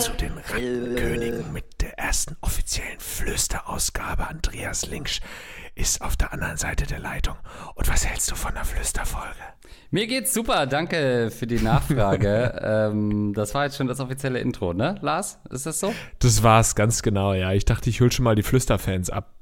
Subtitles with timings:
[0.00, 4.28] Zu den Rattenkönigen mit der ersten offiziellen Flüsterausgabe.
[4.28, 5.20] Andreas Linksch
[5.76, 7.36] ist auf der anderen Seite der Leitung.
[7.74, 9.36] Und was hältst du von der Flüsterfolge?
[9.90, 12.60] Mir geht's super, danke für die Nachfrage.
[12.90, 15.38] ähm, das war jetzt schon das offizielle Intro, ne, Lars?
[15.50, 15.94] Ist das so?
[16.18, 17.52] Das war's ganz genau, ja.
[17.52, 19.34] Ich dachte, ich hol schon mal die Flüsterfans ab.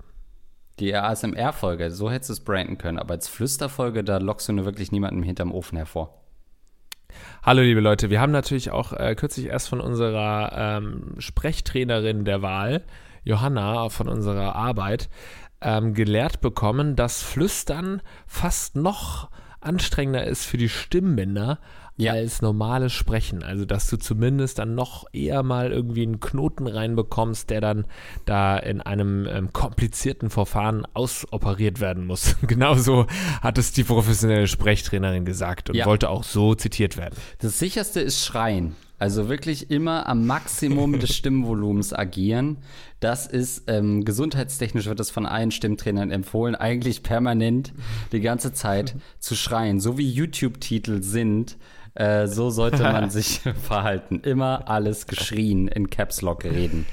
[0.80, 4.64] Die ASMR-Folge, so hättest du es branden können, aber als Flüsterfolge, da lockst du nur
[4.64, 6.20] wirklich niemanden hinterm Ofen hervor.
[7.44, 12.42] Hallo liebe Leute, wir haben natürlich auch äh, kürzlich erst von unserer ähm, Sprechtrainerin der
[12.42, 12.82] Wahl,
[13.22, 15.08] Johanna, von unserer Arbeit,
[15.60, 21.58] ähm, gelehrt bekommen, dass Flüstern fast noch anstrengender ist für die Stimmbänder
[21.96, 22.12] ja.
[22.12, 23.42] als normales Sprechen.
[23.42, 27.86] Also, dass du zumindest dann noch eher mal irgendwie einen Knoten reinbekommst, der dann
[28.24, 32.36] da in einem ähm, komplizierten Verfahren ausoperiert werden muss.
[32.42, 33.06] Genauso
[33.40, 35.86] hat es die professionelle Sprechtrainerin gesagt und ja.
[35.86, 37.14] wollte auch so zitiert werden.
[37.38, 38.76] Das sicherste ist Schreien.
[38.98, 42.58] Also wirklich immer am Maximum des Stimmvolumens agieren.
[43.00, 47.72] Das ist ähm, gesundheitstechnisch wird das von allen Stimmtrainern empfohlen, eigentlich permanent
[48.12, 49.80] die ganze Zeit zu schreien.
[49.80, 51.56] So wie YouTube-Titel sind,
[51.94, 54.20] äh, so sollte man sich verhalten.
[54.20, 56.86] Immer alles geschrien in Caps Lock reden.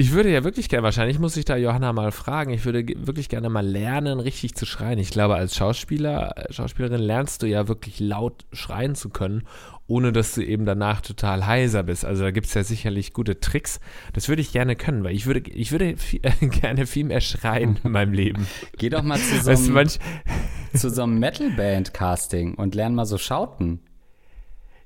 [0.00, 3.28] Ich würde ja wirklich gerne, wahrscheinlich muss ich da Johanna mal fragen, ich würde wirklich
[3.28, 5.00] gerne mal lernen, richtig zu schreien.
[5.00, 9.42] Ich glaube, als Schauspieler, äh, Schauspielerin lernst du ja wirklich laut schreien zu können,
[9.88, 12.04] ohne dass du eben danach total heiser bist.
[12.04, 13.80] Also da gibt es ja sicherlich gute Tricks.
[14.12, 17.20] Das würde ich gerne können, weil ich würde, ich würde viel, äh, gerne viel mehr
[17.20, 18.46] schreien in meinem Leben.
[18.76, 19.88] Geh doch mal zu so einem,
[20.74, 23.80] zu so einem Metal-Band-Casting und lern mal so schauten.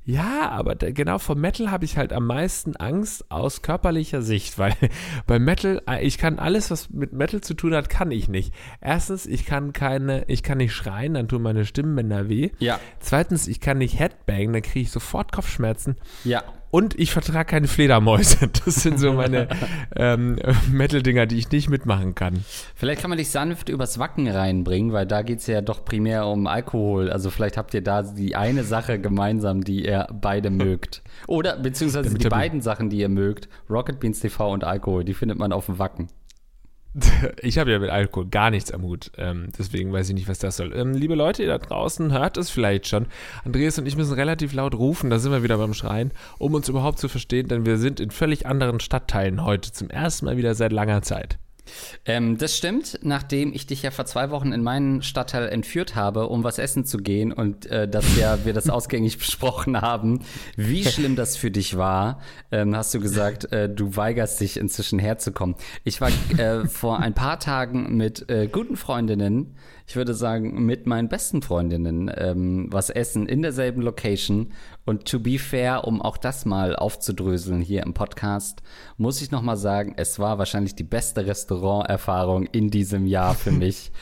[0.05, 4.59] Ja, aber da, genau vor Metal habe ich halt am meisten Angst aus körperlicher Sicht,
[4.59, 4.75] weil
[5.27, 8.53] bei Metal, äh, ich kann alles, was mit Metal zu tun hat, kann ich nicht.
[8.81, 12.51] Erstens, ich kann keine, ich kann nicht schreien, dann tun meine Stimmbänder weh.
[12.59, 12.81] Ja.
[12.99, 15.97] Zweitens, ich kann nicht Headbang, dann kriege ich sofort Kopfschmerzen.
[16.25, 16.43] Ja.
[16.73, 18.49] Und ich vertrage keine Fledermäuse.
[18.65, 19.49] Das sind so meine
[19.95, 20.39] ähm,
[20.71, 22.45] Metal-Dinger, die ich nicht mitmachen kann.
[22.75, 26.27] Vielleicht kann man dich sanft übers Wacken reinbringen, weil da geht es ja doch primär
[26.27, 27.11] um Alkohol.
[27.11, 31.03] Also vielleicht habt ihr da die eine Sache gemeinsam, die ihr beide mögt.
[31.27, 33.49] Oder beziehungsweise Damit die beiden Sachen, die ihr mögt.
[33.69, 36.09] Rocket Beans TV und Alkohol, die findet man auf dem Wacken.
[37.43, 39.11] Ich habe ja mit Alkohol gar nichts am Hut.
[39.17, 40.73] Ähm, deswegen weiß ich nicht, was das soll.
[40.75, 43.07] Ähm, liebe Leute, ihr da draußen hört es vielleicht schon.
[43.45, 46.69] Andreas und ich müssen relativ laut rufen, da sind wir wieder beim Schreien, um uns
[46.69, 50.55] überhaupt zu verstehen, denn wir sind in völlig anderen Stadtteilen heute zum ersten Mal wieder
[50.55, 51.39] seit langer Zeit.
[52.05, 56.29] Ähm, das stimmt, nachdem ich dich ja vor zwei Wochen in meinen Stadtteil entführt habe,
[56.29, 60.21] um was essen zu gehen und äh, dass ja wir das ausgängig besprochen haben,
[60.57, 62.21] wie schlimm das für dich war,
[62.51, 65.57] ähm, hast du gesagt, äh, du weigerst dich inzwischen herzukommen.
[65.85, 69.57] Ich war äh, vor ein paar Tagen mit äh, guten Freundinnen
[69.87, 74.53] ich würde sagen, mit meinen besten Freundinnen ähm, was essen in derselben Location.
[74.85, 78.63] Und to be fair, um auch das mal aufzudröseln hier im Podcast,
[78.97, 83.93] muss ich nochmal sagen, es war wahrscheinlich die beste Restauranterfahrung in diesem Jahr für mich.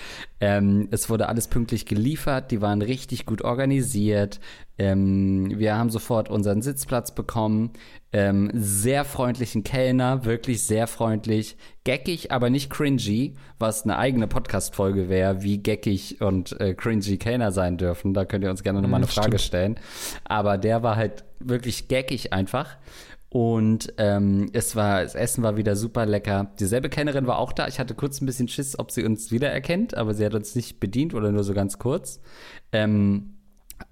[0.41, 4.41] Ähm, es wurde alles pünktlich geliefert, die waren richtig gut organisiert.
[4.79, 7.73] Ähm, wir haben sofort unseren Sitzplatz bekommen.
[8.13, 11.59] Ähm, sehr freundlichen Kellner, wirklich sehr freundlich.
[11.85, 17.53] Geckig, aber nicht cringy, was eine eigene Podcast-Folge wäre, wie geckig und äh, cringy Kellner
[17.53, 18.15] sein dürfen.
[18.15, 19.41] Da könnt ihr uns gerne nochmal eine Frage stimmt.
[19.43, 19.81] stellen.
[20.25, 22.79] Aber der war halt wirklich geckig einfach.
[23.31, 26.51] Und ähm, es war, das Essen war wieder super lecker.
[26.59, 27.69] Dieselbe Kennerin war auch da.
[27.69, 30.81] Ich hatte kurz ein bisschen Schiss, ob sie uns wiedererkennt, aber sie hat uns nicht
[30.81, 32.21] bedient oder nur so ganz kurz.
[32.73, 33.37] Ähm,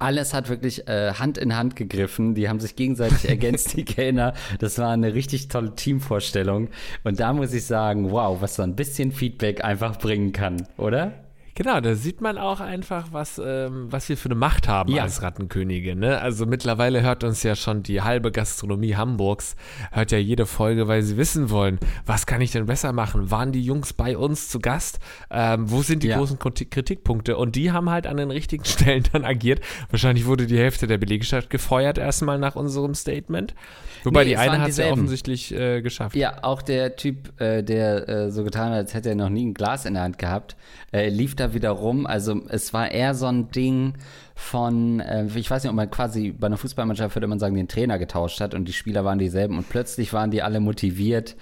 [0.01, 2.35] alles hat wirklich äh, Hand in Hand gegriffen.
[2.35, 4.35] Die haben sich gegenseitig ergänzt, die Kellner.
[4.59, 6.69] Das war eine richtig tolle Teamvorstellung.
[7.05, 11.13] Und da muss ich sagen, wow, was so ein bisschen Feedback einfach bringen kann, oder?
[11.59, 15.03] Genau, da sieht man auch einfach, was, ähm, was wir für eine Macht haben ja.
[15.03, 15.97] als Rattenkönige.
[15.97, 16.21] Ne?
[16.21, 19.57] Also mittlerweile hört uns ja schon die halbe Gastronomie Hamburgs,
[19.91, 23.33] hört ja jede Folge, weil sie wissen wollen, was kann ich denn besser machen?
[23.33, 25.01] Waren die Jungs bei uns zu Gast?
[25.33, 26.19] Ähm, wo sind die ja.
[26.19, 27.37] großen Kritikpunkte?
[27.37, 29.61] Und die haben halt an den richtigen Stellen dann agiert.
[29.91, 33.57] Wahrscheinlich wurde die Hälfte der Belegschaft gefeuert erstmal nach unserem Statement.
[34.05, 36.15] Wobei nee, die eine hat es ja offensichtlich äh, geschafft.
[36.15, 39.45] Ja, auch der Typ, äh, der äh, so getan hat, als hätte er noch nie
[39.45, 40.55] ein Glas in der Hand gehabt,
[40.93, 42.07] äh, lief da wieder rum.
[42.07, 43.95] Also es war eher so ein Ding
[44.35, 47.69] von, äh, ich weiß nicht, ob man quasi bei einer Fußballmannschaft würde man sagen, den
[47.69, 51.37] Trainer getauscht hat und die Spieler waren dieselben und plötzlich waren die alle motiviert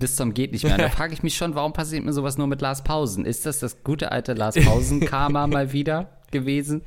[0.00, 0.74] bis zum geht nicht mehr.
[0.74, 3.24] Und da frage ich mich schon, warum passiert mir sowas nur mit Lars Pausen?
[3.24, 6.08] Ist das das gute alte Lars Pausen-Karma mal wieder?
[6.30, 6.82] Gewesen?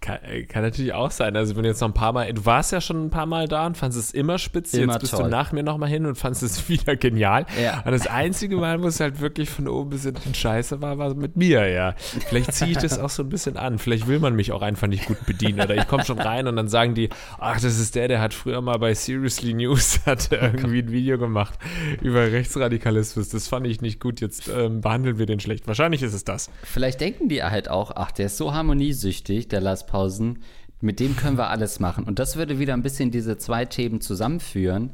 [0.00, 1.36] Kann, äh, kann, natürlich auch sein.
[1.36, 3.48] Also wenn du jetzt noch ein paar Mal, du warst ja schon ein paar Mal
[3.48, 4.80] da und fandest es immer spitze.
[4.80, 5.24] Immer jetzt bist toll.
[5.24, 7.46] du nach mir nochmal hin und fandest es wieder genial.
[7.62, 7.82] Ja.
[7.84, 11.14] Und das einzige Mal, wo es halt wirklich von oben bis hinten scheiße war, war
[11.14, 11.94] mit mir, ja.
[11.96, 13.78] Vielleicht ziehe ich das auch so ein bisschen an.
[13.78, 15.60] Vielleicht will man mich auch einfach nicht gut bedienen.
[15.60, 17.08] Oder ich komme schon rein und dann sagen die,
[17.38, 21.18] ach, das ist der, der hat früher mal bei Seriously News hat irgendwie ein Video
[21.18, 21.58] gemacht
[22.00, 23.28] über Rechtsradikalismus.
[23.28, 24.20] Das fand ich nicht gut.
[24.20, 25.66] Jetzt ähm, behandeln wir den schlecht.
[25.66, 26.50] Wahrscheinlich ist es das.
[26.62, 30.38] Vielleicht denken die halt auch, ach, der ist so harmoniesüchtig, der Lars Pausen.
[30.80, 32.04] Mit dem können wir alles machen.
[32.04, 34.90] Und das würde wieder ein bisschen diese zwei Themen zusammenführen.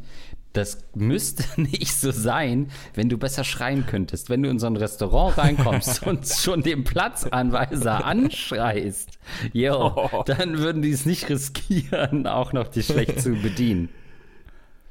[0.54, 4.30] Das müsste nicht so sein, wenn du besser schreien könntest.
[4.30, 9.18] Wenn du in so ein Restaurant reinkommst und schon den Platzanweiser anschreist,
[9.52, 10.22] yo, oh.
[10.24, 13.90] dann würden die es nicht riskieren, auch noch dich schlecht zu bedienen.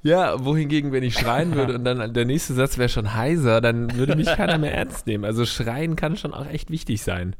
[0.04, 3.96] Ja, wohingegen, wenn ich schreien würde und dann der nächste Satz wäre schon heiser, dann
[3.96, 5.26] würde mich keiner mehr ernst nehmen.
[5.26, 7.36] Also schreien kann schon auch echt wichtig sein.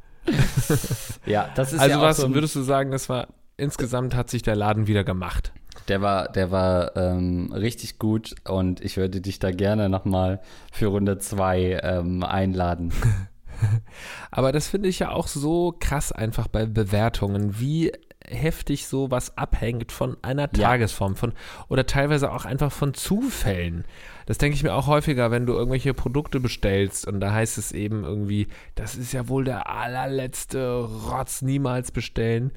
[1.26, 3.28] Ja, das ist also ja was so würdest du sagen, das war
[3.58, 5.52] insgesamt hat sich der Laden wieder gemacht?
[5.88, 10.40] Der war, der war ähm, richtig gut und ich würde dich da gerne nochmal
[10.72, 12.94] für Runde 2 ähm, einladen.
[14.32, 17.92] Aber das finde ich ja auch so krass einfach bei Bewertungen, wie
[18.26, 21.34] heftig sowas abhängt von einer Tagesform von
[21.68, 23.84] oder teilweise auch einfach von Zufällen.
[24.26, 27.72] Das denke ich mir auch häufiger, wenn du irgendwelche Produkte bestellst und da heißt es
[27.72, 30.76] eben irgendwie, das ist ja wohl der allerletzte
[31.10, 32.52] Rotz, niemals bestellen.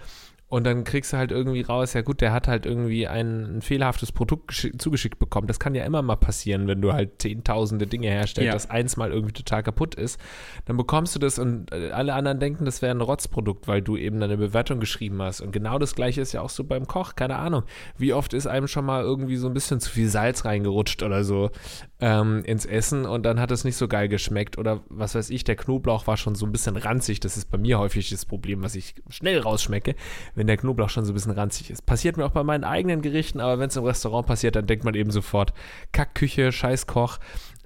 [0.49, 3.63] Und dann kriegst du halt irgendwie raus, ja gut, der hat halt irgendwie ein, ein
[3.63, 5.49] fehlerhaftes Produkt zugeschickt bekommen.
[5.49, 8.53] Das kann ja immer mal passieren, wenn du halt zehntausende Dinge herstellst, ja.
[8.53, 10.21] dass eins mal irgendwie total kaputt ist.
[10.67, 13.97] Dann bekommst du das und äh, alle anderen denken, das wäre ein Rotzprodukt, weil du
[13.97, 15.41] eben deine Bewertung geschrieben hast.
[15.41, 17.17] Und genau das gleiche ist ja auch so beim Koch.
[17.17, 17.65] Keine Ahnung.
[17.99, 21.25] Wie oft ist einem schon mal irgendwie so ein bisschen zu viel Salz reingerutscht oder
[21.25, 21.51] so
[21.99, 24.59] ähm, ins Essen und dann hat es nicht so geil geschmeckt.
[24.59, 27.21] Oder was weiß ich, der Knoblauch war schon so ein bisschen ranzig.
[27.21, 29.95] Das ist bei mir häufig das Problem, was ich schnell rausschmecke
[30.35, 31.87] wenn der Knoblauch schon so ein bisschen ranzig ist.
[31.87, 34.85] Passiert mir auch bei meinen eigenen Gerichten, aber wenn es im Restaurant passiert, dann denkt
[34.85, 35.53] man eben sofort,
[35.93, 37.19] Kackküche, Scheißkoch,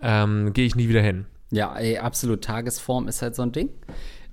[0.03, 1.26] ähm, gehe ich nie wieder hin.
[1.50, 2.43] Ja, ey, absolut.
[2.43, 3.71] Tagesform ist halt so ein Ding.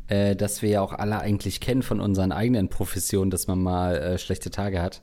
[0.07, 3.97] Äh, dass wir ja auch alle eigentlich kennen von unseren eigenen Professionen, dass man mal
[3.97, 5.01] äh, schlechte Tage hat.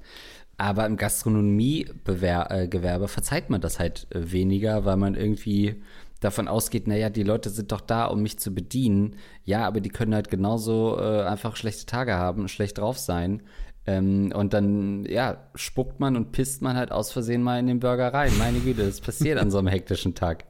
[0.57, 5.83] Aber im Gastronomiegewerbe äh, verzeiht man das halt äh, weniger, weil man irgendwie
[6.21, 9.17] davon ausgeht, naja, die Leute sind doch da, um mich zu bedienen.
[9.45, 13.43] Ja, aber die können halt genauso äh, einfach schlechte Tage haben, schlecht drauf sein.
[13.87, 17.81] Ähm, und dann, ja, spuckt man und pisst man halt aus Versehen mal in den
[17.81, 18.33] Burger rein.
[18.39, 20.45] Meine Güte, das passiert an so einem hektischen Tag.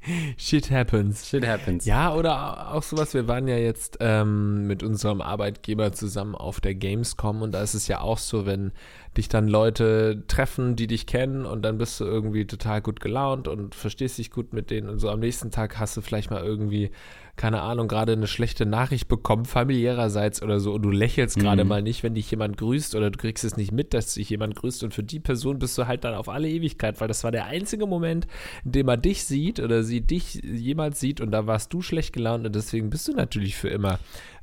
[0.36, 1.28] Shit happens.
[1.28, 1.84] Shit happens.
[1.84, 6.74] Ja, oder auch sowas, wir waren ja jetzt ähm, mit unserem Arbeitgeber zusammen auf der
[6.74, 8.72] Gamescom und da ist es ja auch so, wenn
[9.18, 13.48] dich dann Leute treffen, die dich kennen und dann bist du irgendwie total gut gelaunt
[13.48, 16.42] und verstehst dich gut mit denen und so am nächsten Tag hast du vielleicht mal
[16.42, 16.90] irgendwie
[17.38, 21.68] keine Ahnung, gerade eine schlechte Nachricht bekommen, familiärerseits oder so, und du lächelst gerade mhm.
[21.68, 24.56] mal nicht, wenn dich jemand grüßt oder du kriegst es nicht mit, dass dich jemand
[24.56, 27.30] grüßt und für die Person bist du halt dann auf alle Ewigkeit, weil das war
[27.30, 28.26] der einzige Moment,
[28.64, 32.12] in dem er dich sieht oder sie dich jemals sieht und da warst du schlecht
[32.12, 34.00] gelaunt und deswegen bist du natürlich für immer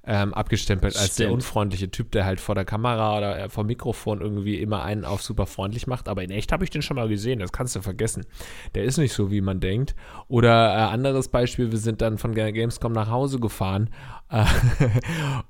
[0.08, 1.20] ähm, abgestempelt als Stimmt.
[1.20, 5.06] der unfreundliche Typ, der halt vor der Kamera oder äh, vor Mikrofon irgendwie immer einen
[5.06, 6.08] auf super freundlich macht.
[6.08, 8.26] Aber in echt habe ich den schon mal gesehen, das kannst du vergessen.
[8.76, 9.96] Der ist nicht so, wie man denkt.
[10.28, 13.90] Oder äh, anderes Beispiel, wir sind dann von Gamescom nach Hause gefahren
[14.30, 14.46] äh,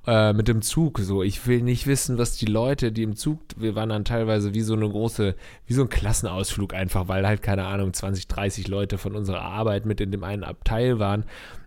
[0.06, 0.98] äh, mit dem Zug.
[1.00, 4.54] So, ich will nicht wissen, was die Leute, die im Zug, wir waren dann teilweise
[4.54, 5.34] wie so eine große,
[5.66, 9.86] wie so ein Klassenausflug einfach, weil halt, keine Ahnung, 20, 30 Leute von unserer Arbeit
[9.86, 11.24] mit in dem einen Abteil waren.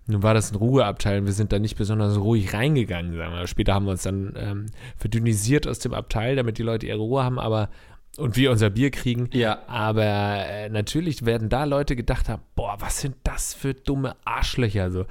[0.09, 3.45] Nun war das ein Ruheabteil und wir sind da nicht besonders ruhig reingegangen, sagen wir.
[3.45, 4.65] Später haben wir uns dann ähm,
[4.97, 7.69] verdünnisiert aus dem Abteil, damit die Leute ihre Ruhe haben, aber
[8.17, 9.29] und wir unser Bier kriegen.
[9.33, 9.59] Ja.
[9.67, 14.91] Aber äh, natürlich werden da Leute gedacht haben, boah, was sind das für dumme Arschlöcher
[14.91, 15.05] so.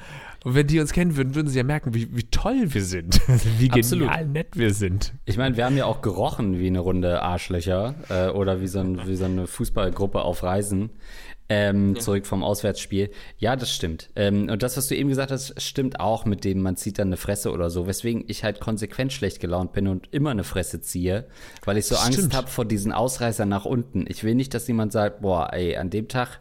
[0.45, 3.21] Und wenn die uns kennen würden, würden sie ja merken, wie, wie toll wir sind,
[3.59, 4.09] wie Absolut.
[4.09, 5.15] genial nett wir sind.
[5.25, 8.81] Ich meine, wir haben ja auch gerochen wie eine Runde Arschlöcher äh, oder wie so,
[8.81, 10.91] ein, wie so eine Fußballgruppe auf Reisen
[11.49, 12.01] ähm, ja.
[12.01, 13.11] zurück vom Auswärtsspiel.
[13.39, 14.11] Ja, das stimmt.
[14.17, 17.09] Ähm, und das, was du eben gesagt hast, stimmt auch mit dem, man zieht dann
[17.09, 20.81] eine Fresse oder so, weswegen ich halt konsequent schlecht gelaunt bin und immer eine Fresse
[20.81, 21.27] ziehe,
[21.65, 22.19] weil ich so stimmt.
[22.19, 24.05] Angst habe vor diesen Ausreißern nach unten.
[24.09, 26.41] Ich will nicht, dass jemand sagt, boah, ey, an dem Tag,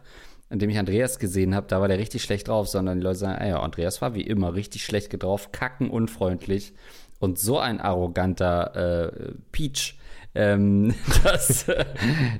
[0.50, 3.18] an dem ich Andreas gesehen habe, da war der richtig schlecht drauf, sondern die Leute
[3.18, 6.74] sagen, ey, Andreas war wie immer richtig schlecht drauf, kacken unfreundlich
[7.18, 9.97] und so ein arroganter äh, Peach
[10.38, 11.66] ähm, dass,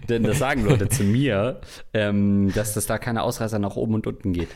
[0.08, 1.60] denn das sagen Leute zu mir,
[1.92, 4.48] ähm, dass das da keine Ausreißer nach oben und unten geht.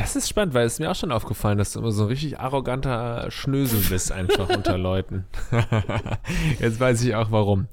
[0.00, 2.40] Das ist spannend, weil es mir auch schon aufgefallen, dass du immer so ein richtig
[2.40, 5.26] arroganter Schnösel bist, einfach unter Leuten.
[6.58, 7.66] Jetzt weiß ich auch warum.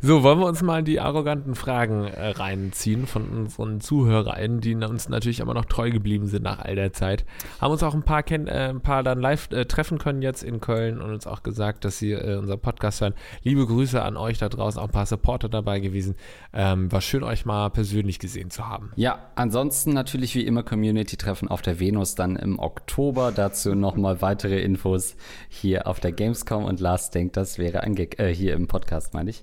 [0.00, 5.10] So, wollen wir uns mal die arroganten Fragen äh, reinziehen von unseren ZuhörerInnen, die uns
[5.10, 7.26] natürlich immer noch treu geblieben sind nach all der Zeit.
[7.60, 10.62] Haben uns auch ein paar, äh, ein paar dann live äh, treffen können jetzt in
[10.62, 13.14] Köln und uns auch gesagt, dass sie äh, unser Podcast hören.
[13.42, 16.14] Liebe Grüße an euch da draußen, auch ein paar Supporter dabei gewesen.
[16.54, 18.90] Ähm, war schön, euch mal persönlich gesehen zu haben.
[18.96, 23.32] Ja, ansonsten natürlich wie immer Community-Treffen auf der Venus dann im Oktober.
[23.34, 25.16] Dazu nochmal weitere Infos
[25.48, 29.14] hier auf der Gamescom und Lars denkt, das wäre ein Gag, äh, hier im Podcast,
[29.14, 29.42] meine ich.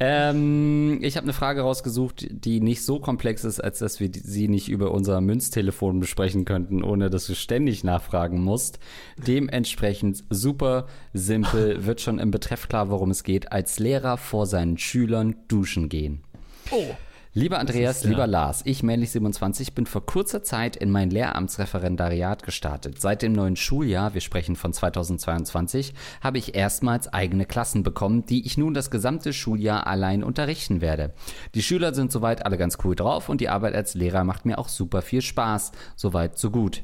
[0.00, 4.48] Ähm, ich habe eine Frage rausgesucht, die nicht so komplex ist, als dass wir sie
[4.48, 8.78] nicht über unser Münztelefon besprechen könnten, ohne dass du ständig nachfragen musst.
[9.16, 13.52] Dementsprechend super simpel, wird schon im Betreff klar, worum es geht.
[13.52, 16.22] Als Lehrer vor seinen Schülern duschen gehen.
[16.70, 16.94] Oh.
[17.34, 23.00] Lieber Andreas, lieber Lars, ich, männlich 27, bin vor kurzer Zeit in mein Lehramtsreferendariat gestartet.
[23.00, 28.44] Seit dem neuen Schuljahr, wir sprechen von 2022, habe ich erstmals eigene Klassen bekommen, die
[28.44, 31.14] ich nun das gesamte Schuljahr allein unterrichten werde.
[31.54, 34.58] Die Schüler sind soweit alle ganz cool drauf und die Arbeit als Lehrer macht mir
[34.58, 35.72] auch super viel Spaß.
[35.96, 36.82] Soweit, so gut.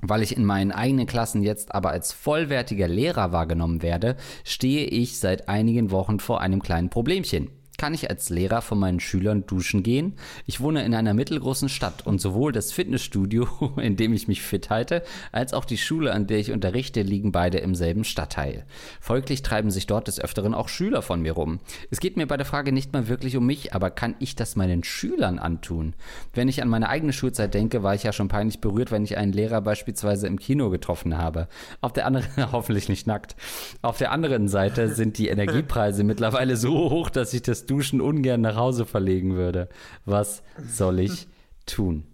[0.00, 5.18] Weil ich in meinen eigenen Klassen jetzt aber als vollwertiger Lehrer wahrgenommen werde, stehe ich
[5.18, 7.50] seit einigen Wochen vor einem kleinen Problemchen
[7.84, 10.14] kann ich als Lehrer von meinen Schülern duschen gehen.
[10.46, 14.70] Ich wohne in einer mittelgroßen Stadt und sowohl das Fitnessstudio, in dem ich mich fit
[14.70, 18.64] halte, als auch die Schule, an der ich unterrichte, liegen beide im selben Stadtteil.
[19.02, 21.60] Folglich treiben sich dort des Öfteren auch Schüler von mir rum.
[21.90, 24.56] Es geht mir bei der Frage nicht mal wirklich um mich, aber kann ich das
[24.56, 25.92] meinen Schülern antun?
[26.32, 29.18] Wenn ich an meine eigene Schulzeit denke, war ich ja schon peinlich berührt, wenn ich
[29.18, 31.48] einen Lehrer beispielsweise im Kino getroffen habe.
[31.82, 33.36] Auf der anderen, hoffentlich nicht nackt.
[33.82, 38.40] Auf der anderen Seite sind die Energiepreise mittlerweile so hoch, dass ich das Duschen ungern
[38.40, 39.68] nach Hause verlegen würde.
[40.04, 41.26] Was soll ich
[41.66, 42.04] tun?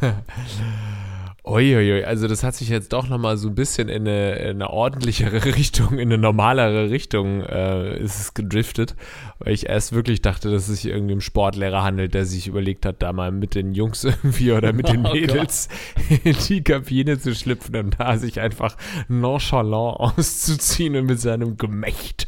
[1.46, 4.70] Uiuiui, also das hat sich jetzt doch nochmal so ein bisschen in eine, in eine,
[4.70, 8.96] ordentlichere Richtung, in eine normalere Richtung äh, ist es gedriftet,
[9.40, 12.86] weil ich erst wirklich dachte, dass es sich irgendwie um Sportlehrer handelt, der sich überlegt
[12.86, 16.64] hat, da mal mit den Jungs irgendwie oder mit den oh Mädels oh in die
[16.64, 22.26] Kabine zu schlüpfen und da sich einfach nonchalant auszuziehen und mit seinem Gemächt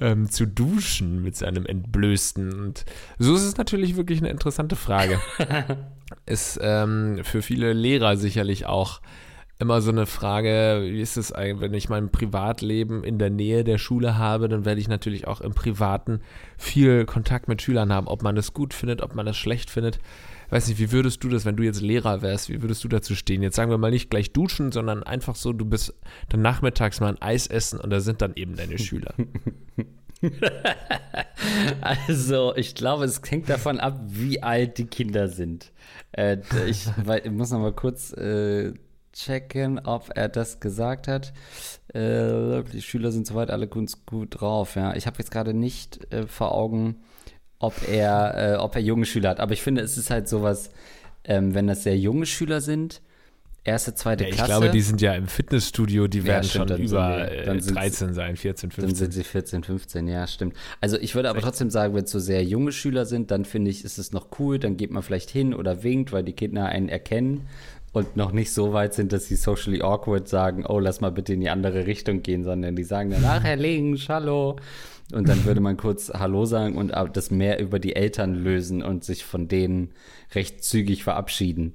[0.00, 2.58] ähm, zu duschen, mit seinem Entblößten.
[2.58, 2.86] Und
[3.18, 5.20] so ist es natürlich wirklich eine interessante Frage.
[6.26, 9.00] Ist ähm, für viele Lehrer sicherlich auch
[9.58, 13.64] immer so eine Frage, wie ist es eigentlich, wenn ich mein Privatleben in der Nähe
[13.64, 16.20] der Schule habe, dann werde ich natürlich auch im Privaten
[16.58, 19.98] viel Kontakt mit Schülern haben, ob man das gut findet, ob man das schlecht findet.
[20.50, 23.14] weiß nicht, wie würdest du das, wenn du jetzt Lehrer wärst, wie würdest du dazu
[23.14, 23.42] stehen?
[23.42, 25.94] Jetzt sagen wir mal nicht gleich duschen, sondern einfach so, du bist
[26.28, 29.14] dann nachmittags mal ein Eis essen und da sind dann eben deine Schüler.
[31.80, 35.72] also, ich glaube, es hängt davon ab, wie alt die Kinder sind.
[36.12, 38.72] Äh, ich, weil, ich muss noch mal kurz äh,
[39.12, 41.32] checken, ob er das gesagt hat.
[41.94, 44.76] Äh, die Schüler sind soweit alle ganz gut drauf.
[44.76, 47.02] Ja, ich habe jetzt gerade nicht äh, vor Augen,
[47.58, 49.40] ob er, äh, ob er junge Schüler hat.
[49.40, 50.70] Aber ich finde, es ist halt sowas,
[51.24, 53.02] ähm, wenn das sehr junge Schüler sind
[53.66, 54.52] erste, zweite ja, ich Klasse.
[54.52, 57.60] Ich glaube, die sind ja im Fitnessstudio, die ja, werden stimmt, schon über die, äh,
[57.60, 58.88] 13 sein, 14, 15.
[58.88, 60.54] Dann sind sie 14, 15, ja, stimmt.
[60.80, 63.70] Also ich würde aber trotzdem sagen, wenn es so sehr junge Schüler sind, dann finde
[63.70, 66.66] ich, ist es noch cool, dann geht man vielleicht hin oder winkt, weil die Kinder
[66.66, 67.46] einen erkennen
[67.92, 71.32] und noch nicht so weit sind, dass sie socially awkward sagen, oh, lass mal bitte
[71.32, 74.56] in die andere Richtung gehen, sondern die sagen dann, ach, Herr Links, hallo.
[75.12, 79.04] Und dann würde man kurz Hallo sagen und das mehr über die Eltern lösen und
[79.04, 79.90] sich von denen
[80.34, 81.74] recht zügig verabschieden.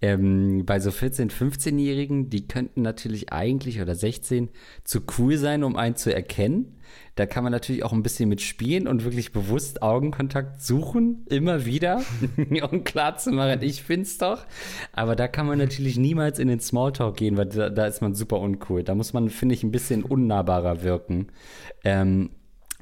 [0.00, 4.48] Ähm, bei so 14-, 15-Jährigen, die könnten natürlich eigentlich oder 16
[4.82, 6.76] zu cool sein, um einen zu erkennen.
[7.14, 12.02] Da kann man natürlich auch ein bisschen mitspielen und wirklich bewusst Augenkontakt suchen, immer wieder,
[12.70, 14.44] um klar zu machen, ich find's doch.
[14.92, 18.14] Aber da kann man natürlich niemals in den Smalltalk gehen, weil da, da ist man
[18.14, 18.82] super uncool.
[18.82, 21.28] Da muss man, finde ich, ein bisschen unnahbarer wirken.
[21.84, 22.30] Ähm,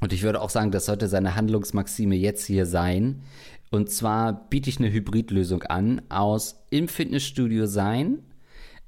[0.01, 3.21] und ich würde auch sagen, das sollte seine Handlungsmaxime jetzt hier sein.
[3.69, 8.19] Und zwar biete ich eine Hybridlösung an aus im Fitnessstudio sein,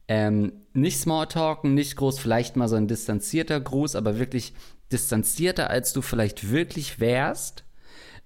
[0.10, 4.54] ähm, nicht Smalltalken, nicht groß, vielleicht mal so ein distanzierter Gruß, aber wirklich
[4.92, 7.64] distanzierter, als du vielleicht wirklich wärst.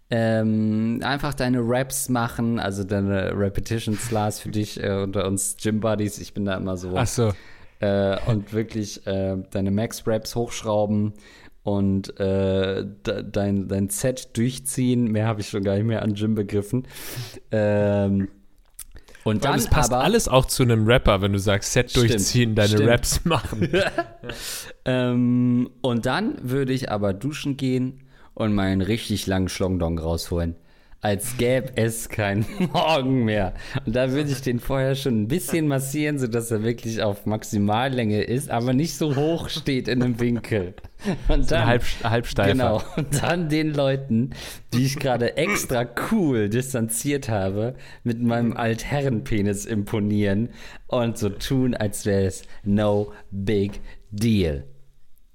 [0.10, 5.82] Ähm, einfach deine Raps machen, also deine Repetitions, Lars, für dich äh, unter uns Gym
[5.82, 6.17] Buddies.
[6.20, 6.94] Ich bin da immer so.
[6.96, 7.34] Ach so.
[7.79, 11.13] Äh, und wirklich äh, deine Max-Raps hochschrauben
[11.68, 15.12] und äh, dein, dein Set durchziehen.
[15.12, 16.88] Mehr habe ich schon gar nicht mehr an Gym begriffen.
[17.52, 18.30] Ähm,
[19.26, 22.12] und dann das passt aber, alles auch zu einem Rapper, wenn du sagst, Set stimmt,
[22.12, 22.90] durchziehen, deine stimmt.
[22.90, 23.70] Raps machen.
[24.86, 28.00] ähm, und dann würde ich aber duschen gehen
[28.34, 30.56] und meinen richtig langen Schlongdong rausholen.
[31.02, 33.54] als gäbe es kein Morgen mehr.
[33.86, 38.24] Und da würde ich den vorher schon ein bisschen massieren, sodass er wirklich auf Maximallänge
[38.24, 40.74] ist, aber nicht so hoch steht in einem Winkel.
[41.27, 42.51] Und dann, halb, halbsteifer.
[42.51, 42.84] Genau.
[42.96, 44.32] Und dann den Leuten,
[44.74, 50.50] die ich gerade extra cool distanziert habe, mit meinem Altherrenpenis imponieren
[50.88, 53.80] und so tun, als wäre es no big
[54.12, 54.63] deal.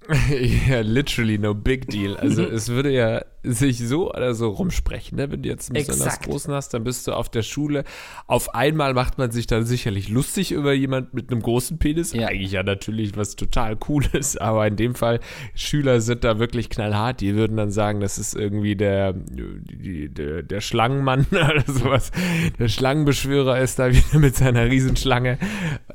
[0.68, 2.16] ja, literally no big deal.
[2.16, 5.30] Also es würde ja sich so oder so rumsprechen, ne?
[5.30, 6.26] Wenn du jetzt einen besonders Exakt.
[6.26, 7.84] großen hast, dann bist du auf der Schule.
[8.26, 12.12] Auf einmal macht man sich dann sicherlich lustig über jemand mit einem großen Penis.
[12.12, 12.28] Ja.
[12.28, 15.20] Eigentlich ja natürlich was total cooles, aber in dem Fall,
[15.54, 17.20] Schüler sind da wirklich knallhart.
[17.20, 22.12] Die würden dann sagen, das ist irgendwie der, die, der, der Schlangenmann oder sowas.
[22.58, 25.38] Der Schlangenbeschwörer ist da wieder mit seiner Riesenschlange.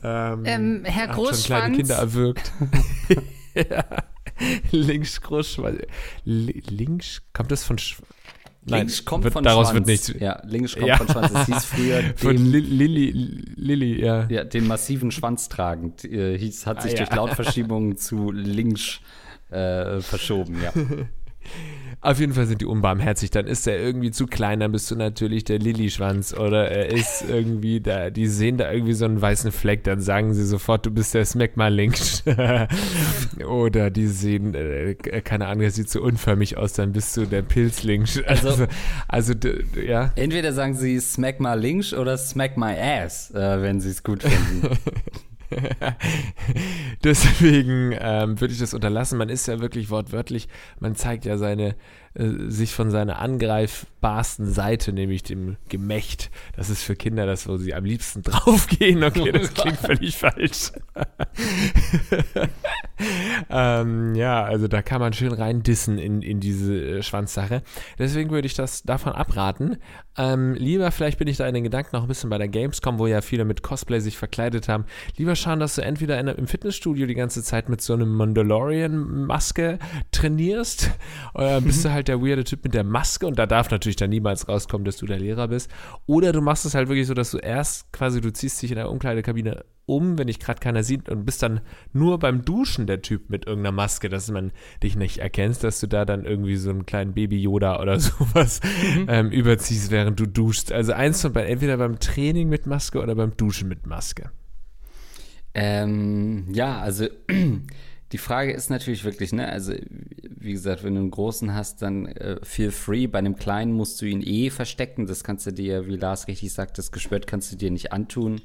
[0.03, 1.47] Ähm, ähm, Herr Großschwanz.
[1.47, 2.51] Schon kleine Kinder erwürgt.
[3.69, 3.85] Ja.
[4.71, 5.61] Links groß,
[6.23, 7.97] links, kommt das von Sch
[8.69, 9.75] Nein, links kommt wird, von daraus Schwanz.
[9.75, 10.13] wird nichts.
[10.19, 10.97] Ja, links kommt ja.
[10.97, 11.31] von Schwanz.
[11.31, 13.11] Das hieß früher von Lilly,
[13.55, 14.27] Lilly, ja.
[14.29, 17.15] Ja, den massiven Schwanz tragend äh, hieß, hat sich ah, durch ja.
[17.15, 18.99] Lautverschiebungen zu links
[19.49, 20.73] äh, verschoben, ja.
[22.00, 23.32] Auf jeden Fall sind die unbarmherzig.
[23.32, 27.25] Dann ist er irgendwie zu klein, dann bist du natürlich der Lillischwanz oder er ist
[27.27, 30.92] irgendwie da, die sehen da irgendwie so einen weißen Fleck, dann sagen sie sofort, du
[30.92, 31.98] bist der Smackma-Link.
[33.48, 37.42] oder die sehen, äh, keine Ahnung, er sieht so unförmig aus, dann bist du der
[37.42, 38.08] Pilzlink.
[38.27, 38.68] Also, also,
[39.08, 39.34] also
[39.82, 40.12] ja.
[40.16, 44.77] Entweder sagen sie Smack my oder Smack my Ass, äh, wenn sie es gut finden.
[47.04, 49.18] Deswegen ähm, würde ich das unterlassen.
[49.18, 50.48] Man ist ja wirklich wortwörtlich,
[50.80, 51.75] man zeigt ja seine
[52.17, 56.31] äh, sich von seiner angreifbarsten Seite, nämlich dem Gemächt.
[56.55, 59.03] Das ist für Kinder das, wo sie am liebsten draufgehen.
[59.03, 60.71] Okay, das klingt völlig falsch.
[63.50, 67.62] ähm, ja, also da kann man schön rein dissen in, in diese äh, Schwanzsache.
[68.00, 69.77] Deswegen würde ich das davon abraten.
[70.17, 72.97] Ähm, lieber, vielleicht bin ich da in den Gedanken noch ein bisschen bei der Gamescom,
[72.97, 74.86] wo ja viele mit Cosplay sich verkleidet haben.
[75.17, 79.77] Lieber schauen, dass du entweder in, im Fitnessstudio die ganze Zeit mit so einem Mandalorian-Maske
[80.12, 80.89] trainierst,
[81.36, 84.09] oder bist du halt der weirde Typ mit der Maske und da darf natürlich dann
[84.09, 85.69] niemals rauskommen, dass du der Lehrer bist.
[86.05, 88.77] Oder du machst es halt wirklich so, dass du erst quasi, du ziehst dich in
[88.77, 91.61] der Umkleidekabine um, wenn dich gerade keiner sieht und bist dann
[91.93, 94.51] nur beim Duschen der Typ mit irgendeiner Maske, dass man
[94.83, 98.59] dich nicht erkennt, dass du da dann irgendwie so einen kleinen Baby-Yoda oder sowas
[98.95, 99.05] mhm.
[99.07, 100.71] ähm, überziehst, während du duschst.
[100.71, 104.29] Also eins von beiden, entweder beim Training mit Maske oder beim Duschen mit Maske.
[105.53, 107.07] Ähm, ja, also
[108.11, 109.74] die Frage ist natürlich wirklich, ne, also
[110.39, 113.07] wie gesagt, wenn du einen großen hast, dann äh, feel free.
[113.07, 115.05] Bei einem kleinen musst du ihn eh verstecken.
[115.05, 118.41] Das kannst du dir, wie Lars richtig sagt, das Gespött kannst du dir nicht antun.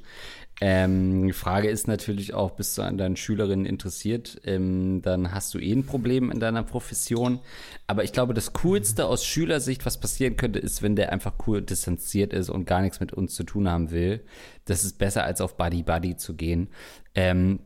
[0.59, 4.41] Ähm, die Frage ist natürlich auch, bist du an deinen Schülerinnen interessiert?
[4.43, 7.39] Ähm, dann hast du eh ein Problem in deiner Profession.
[7.87, 11.61] Aber ich glaube, das Coolste aus Schülersicht, was passieren könnte, ist, wenn der einfach cool
[11.61, 14.25] distanziert ist und gar nichts mit uns zu tun haben will.
[14.65, 16.69] Das ist besser, als auf Buddy Buddy zu gehen.
[17.15, 17.59] Ähm,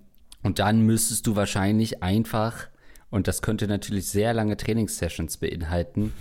[0.47, 2.69] und dann müsstest du wahrscheinlich einfach,
[3.09, 6.13] und das könnte natürlich sehr lange Trainingssessions beinhalten,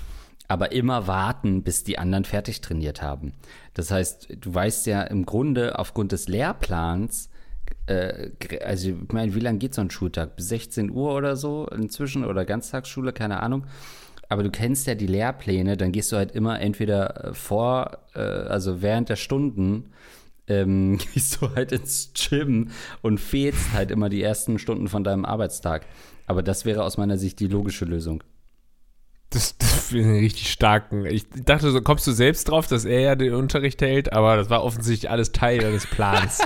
[0.49, 3.35] aber immer warten, bis die anderen fertig trainiert haben.
[3.75, 7.31] Das heißt, du weißt ja im Grunde aufgrund des Lehrplans,
[7.87, 8.31] äh,
[8.65, 10.35] also ich meine, wie lange geht so ein Schultag?
[10.35, 13.67] Bis 16 Uhr oder so inzwischen oder Ganztagsschule, keine Ahnung.
[14.29, 18.83] Aber du kennst ja die Lehrpläne, dann gehst du halt immer entweder vor, äh, also
[18.83, 19.93] während der Stunden
[20.49, 22.71] ähm, gehst du halt ins Gym
[23.03, 25.87] und fehlst halt immer die ersten Stunden von deinem Arbeitstag.
[26.27, 28.23] Aber das wäre aus meiner Sicht die logische Lösung.
[29.31, 31.05] Das, das finde ich richtig starken.
[31.05, 34.51] Ich dachte, so kommst du selbst drauf, dass er ja den Unterricht hält, aber das
[34.51, 36.39] war offensichtlich alles Teil des Plans.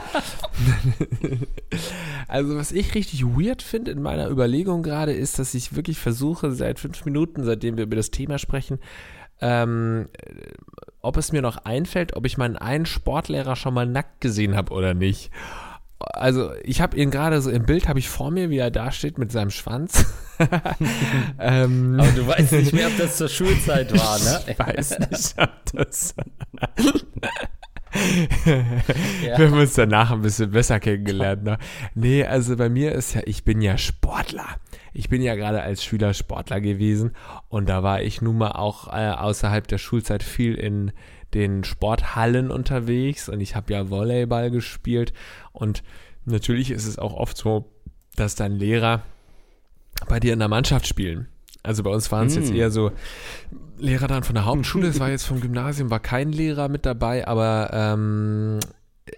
[2.28, 6.52] also, was ich richtig weird finde in meiner Überlegung gerade, ist, dass ich wirklich versuche,
[6.52, 8.78] seit fünf Minuten, seitdem wir über das Thema sprechen,
[9.40, 10.08] ähm,
[11.02, 14.72] ob es mir noch einfällt, ob ich meinen einen Sportlehrer schon mal nackt gesehen habe
[14.72, 15.30] oder nicht.
[15.98, 18.90] Also ich habe ihn gerade so im Bild, habe ich vor mir, wie er da
[18.90, 20.06] steht mit seinem Schwanz.
[21.38, 24.40] ähm, Aber du weißt nicht mehr, ob das zur Schulzeit war, ne?
[24.46, 26.14] Ich weiß nicht, ob das...
[29.24, 29.38] ja.
[29.38, 31.44] Wir haben uns danach ein bisschen besser kennengelernt.
[31.44, 31.58] Ne?
[31.94, 34.46] Nee, also bei mir ist ja, ich bin ja Sportler.
[34.92, 37.12] Ich bin ja gerade als Schüler Sportler gewesen
[37.48, 40.92] und da war ich nun mal auch äh, außerhalb der Schulzeit viel in
[41.34, 45.12] den Sporthallen unterwegs und ich habe ja Volleyball gespielt
[45.52, 45.82] und
[46.24, 47.70] natürlich ist es auch oft so,
[48.16, 49.02] dass dann Lehrer
[50.08, 51.28] bei dir in der Mannschaft spielen.
[51.62, 52.38] Also bei uns waren es mm.
[52.38, 52.90] jetzt eher so
[53.78, 57.26] Lehrer dann von der Hauptschule, es war jetzt vom Gymnasium, war kein Lehrer mit dabei,
[57.26, 58.58] aber ähm,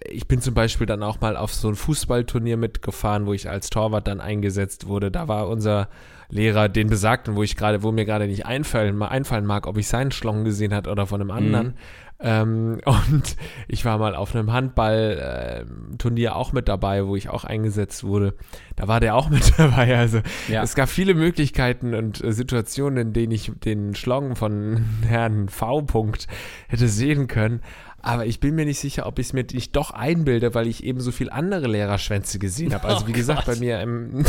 [0.08, 3.70] ich bin zum Beispiel dann auch mal auf so ein Fußballturnier mitgefahren, wo ich als
[3.70, 5.10] Torwart dann eingesetzt wurde.
[5.10, 5.88] Da war unser
[6.28, 9.88] Lehrer den besagten, wo ich gerade, wo mir gerade nicht einfallen, einfallen mag, ob ich
[9.88, 11.66] seinen Schlong gesehen hat oder von einem anderen.
[11.68, 11.74] Mhm.
[12.22, 13.36] Ähm, und
[13.68, 18.34] ich war mal auf einem Handballturnier äh, auch mit dabei, wo ich auch eingesetzt wurde.
[18.76, 19.96] Da war der auch mit dabei.
[19.96, 20.62] Also ja.
[20.62, 25.80] es gab viele Möglichkeiten und äh, Situationen, in denen ich den Schlong von Herrn V.
[25.80, 26.28] -Punkt
[26.68, 27.60] hätte sehen können.
[28.02, 30.84] Aber ich bin mir nicht sicher, ob ich es mir nicht doch einbilde, weil ich
[30.84, 32.88] eben so viel andere Lehrerschwänze gesehen habe.
[32.88, 34.24] Also wie oh gesagt, bei mir im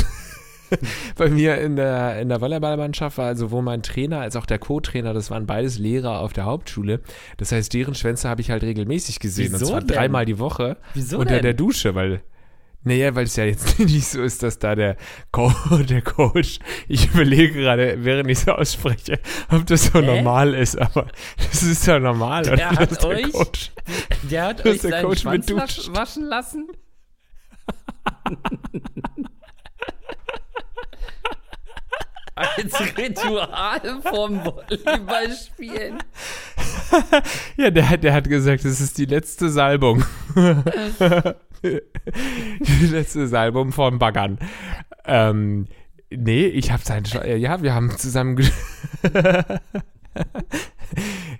[1.17, 4.59] bei mir in der, in der Volleyballmannschaft war also sowohl mein Trainer als auch der
[4.59, 7.01] Co-Trainer, das waren beides Lehrer auf der Hauptschule.
[7.37, 9.53] Das heißt, deren Schwänze habe ich halt regelmäßig gesehen.
[9.53, 9.87] Wieso und zwar denn?
[9.87, 10.77] dreimal die Woche.
[10.93, 11.43] Wieso unter denn?
[11.43, 12.21] der Dusche, weil
[12.83, 14.97] naja, weil es ja jetzt nicht so ist, dass da der,
[15.31, 15.51] Co
[15.89, 19.19] der Coach, ich überlege gerade, während ich so ausspreche,
[19.49, 20.05] ob das so äh?
[20.05, 22.43] normal ist, aber das ist ja normal.
[22.43, 22.69] Der oder?
[22.71, 23.71] hat euch, der, Coach,
[24.23, 26.67] der hat euch seinen Coach Schwanz waschen lassen?
[32.35, 35.99] Als Ritual vom Volleyballspielen.
[37.57, 40.03] ja, der, der hat gesagt, es ist die letzte Salbung.
[42.59, 44.39] die letzte Salbung vom Baggern.
[45.05, 45.67] Ähm,
[46.09, 47.03] nee, ich habe sein.
[47.37, 48.37] Ja, wir haben zusammen.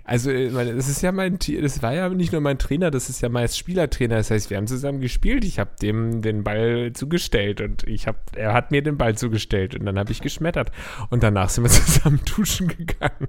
[0.04, 3.28] also, das ist ja mein, das war ja nicht nur mein Trainer, das ist ja
[3.28, 4.16] meist Spielertrainer.
[4.16, 5.44] Das heißt, wir haben zusammen gespielt.
[5.44, 9.74] Ich habe dem den Ball zugestellt und ich habe, er hat mir den Ball zugestellt
[9.74, 10.72] und dann habe ich geschmettert
[11.10, 13.28] und danach sind wir zusammen duschen gegangen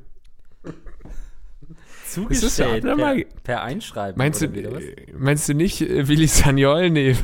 [2.15, 4.17] zugestellt per, mal, per, Einschreiben.
[4.17, 4.49] Meinst du,
[5.17, 6.89] meinst du nicht, äh, Willi Sagnol?
[6.89, 7.15] Nee,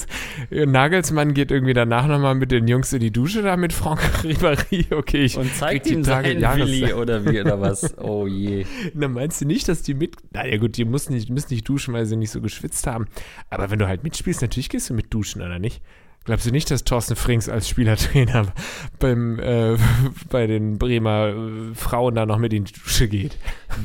[0.50, 4.94] Nagelsmann geht irgendwie danach nochmal mit den Jungs in die Dusche da mit Franck Ribéry.
[4.94, 7.96] Okay, ich Und zeigt ihm seinen Willi oder wie oder was?
[7.98, 8.66] Oh je.
[8.94, 10.16] Na, meinst du nicht, dass die mit.
[10.32, 13.06] Naja, gut, die müssen nicht, müssen nicht duschen, weil sie nicht so geschwitzt haben.
[13.50, 15.82] Aber wenn du halt mitspielst, natürlich gehst du mit duschen, oder nicht?
[16.24, 18.46] Glaubst du nicht, dass Thorsten Frings als Spielertrainer
[18.98, 19.76] beim, äh,
[20.30, 23.36] bei den Bremer äh, Frauen da noch mit in die Dusche geht?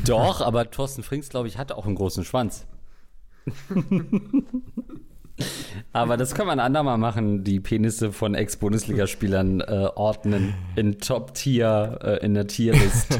[0.05, 2.65] Doch, aber Thorsten Frings, glaube ich, hat auch einen großen Schwanz.
[5.91, 12.25] aber das kann man andermal machen, die Penisse von Ex-Bundesligaspielern äh, ordnen in Top-Tier, äh,
[12.25, 13.19] in der Tierlist.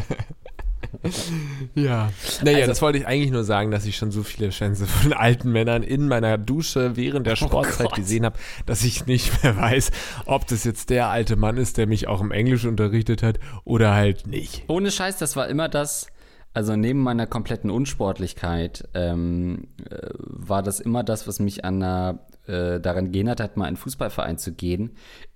[1.75, 2.11] ja.
[2.43, 5.13] Naja, also, das wollte ich eigentlich nur sagen, dass ich schon so viele Schwänze von
[5.13, 9.43] alten Männern in meiner Dusche während der oh Sportzeit oh gesehen habe, dass ich nicht
[9.43, 9.91] mehr weiß,
[10.25, 13.93] ob das jetzt der alte Mann ist, der mich auch im Englisch unterrichtet hat oder
[13.93, 14.63] halt nicht.
[14.67, 16.07] Ohne Scheiß, das war immer das,
[16.53, 22.19] also neben meiner kompletten Unsportlichkeit ähm, äh, war das immer das, was mich an einer,
[22.49, 24.91] äh, daran gehindert hat, mal in einen Fußballverein zu gehen.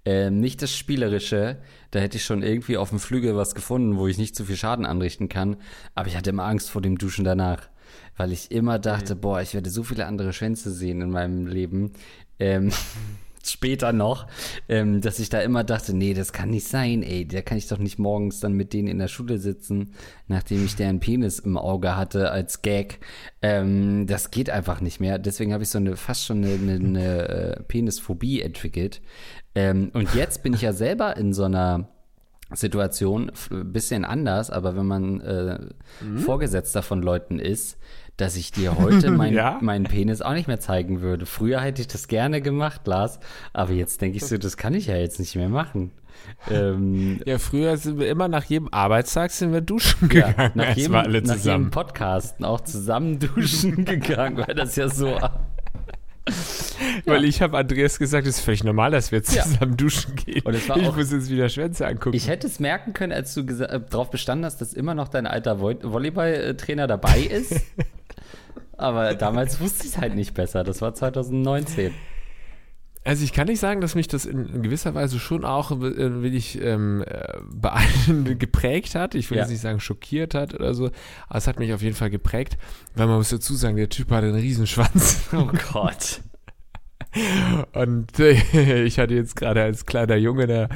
[0.05, 1.59] Ähm, nicht das Spielerische,
[1.91, 4.57] da hätte ich schon irgendwie auf dem Flügel was gefunden, wo ich nicht zu viel
[4.57, 5.57] Schaden anrichten kann.
[5.95, 7.69] Aber ich hatte immer Angst vor dem Duschen danach,
[8.17, 11.93] weil ich immer dachte, boah, ich werde so viele andere Schwänze sehen in meinem Leben.
[12.39, 12.71] Ähm,
[13.49, 14.27] später noch,
[14.69, 17.67] ähm, dass ich da immer dachte, nee, das kann nicht sein, ey, da kann ich
[17.67, 19.93] doch nicht morgens dann mit denen in der Schule sitzen,
[20.27, 22.99] nachdem ich deren Penis im Auge hatte als Gag.
[23.41, 25.19] Ähm, das geht einfach nicht mehr.
[25.19, 29.01] Deswegen habe ich so eine fast schon eine, eine, eine äh, Penisphobie entwickelt.
[29.55, 31.87] Ähm, und jetzt bin ich ja selber in so einer
[32.55, 35.59] Situation, ein bisschen anders, aber wenn man äh,
[36.01, 36.19] mhm.
[36.19, 37.77] Vorgesetzter von Leuten ist,
[38.17, 39.57] dass ich dir heute mein, ja?
[39.61, 41.25] meinen Penis auch nicht mehr zeigen würde.
[41.25, 43.19] Früher hätte ich das gerne gemacht, Lars,
[43.53, 45.91] aber jetzt denke ich so, das kann ich ja jetzt nicht mehr machen.
[46.49, 50.35] Ähm, ja, früher sind wir immer nach jedem Arbeitstag sind wir duschen gegangen.
[50.37, 55.17] Ja, nach, jedem, alle nach jedem Podcast auch zusammen duschen gegangen, weil das ja so
[57.05, 59.77] Weil ich habe Andreas gesagt, es ist völlig normal, dass wir zusammen ja.
[59.77, 60.41] duschen gehen.
[60.43, 62.15] Und es war ich auch, muss jetzt wieder Schwänze angucken.
[62.15, 65.27] Ich hätte es merken können, als du äh, darauf bestanden hast, dass immer noch dein
[65.27, 67.61] alter Vo Volleyballtrainer dabei ist.
[68.77, 70.63] Aber damals wusste ich es halt nicht besser.
[70.63, 71.93] Das war 2019.
[73.05, 76.33] Also ich kann nicht sagen, dass mich das in gewisser Weise schon auch äh, will
[76.33, 79.13] ich ähm, äh, geprägt hat.
[79.13, 79.43] Ich will ja.
[79.43, 80.89] jetzt nicht sagen schockiert hat oder so,
[81.27, 82.57] aber es hat mich auf jeden Fall geprägt,
[82.95, 85.29] weil man muss dazu sagen, der Typ hat einen Riesenschwanz.
[85.33, 86.21] Oh Gott.
[87.73, 90.69] Und äh, ich hatte jetzt gerade als kleiner Junge da,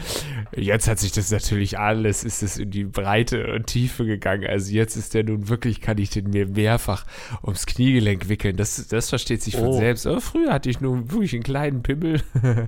[0.55, 4.45] jetzt hat sich das natürlich alles, ist es in die Breite und Tiefe gegangen.
[4.47, 7.05] Also jetzt ist der nun wirklich, kann ich den mir mehrfach
[7.43, 8.55] ums Kniegelenk wickeln.
[8.55, 9.77] Das, das versteht sich von oh.
[9.77, 10.05] selbst.
[10.05, 12.21] Aber früher hatte ich nun wirklich einen kleinen Pimmel.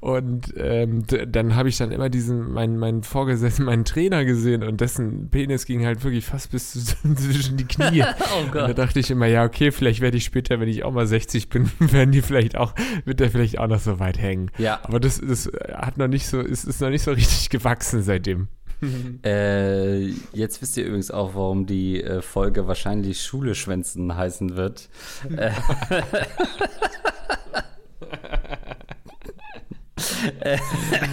[0.00, 4.80] und ähm, dann habe ich dann immer diesen, meinen, meinen Vorgesetzten, meinen Trainer gesehen und
[4.80, 6.72] dessen Penis ging halt wirklich fast bis
[7.16, 8.02] zwischen die Knie.
[8.02, 8.62] oh Gott.
[8.62, 11.06] Und da dachte ich immer, ja, okay, vielleicht werde ich später, wenn ich auch mal
[11.06, 12.74] 60 bin, werden die vielleicht auch
[13.06, 14.50] wird der vielleicht auch noch so weit hängen.
[14.58, 14.80] Ja.
[14.82, 18.48] Aber das, das hat noch nicht so, ist, ist noch nicht so richtig gewachsen seitdem.
[19.24, 24.88] äh, jetzt wisst ihr übrigens auch, warum die äh, Folge wahrscheinlich Schule schwänzen heißen wird.
[25.34, 25.50] Äh,
[30.40, 30.58] äh,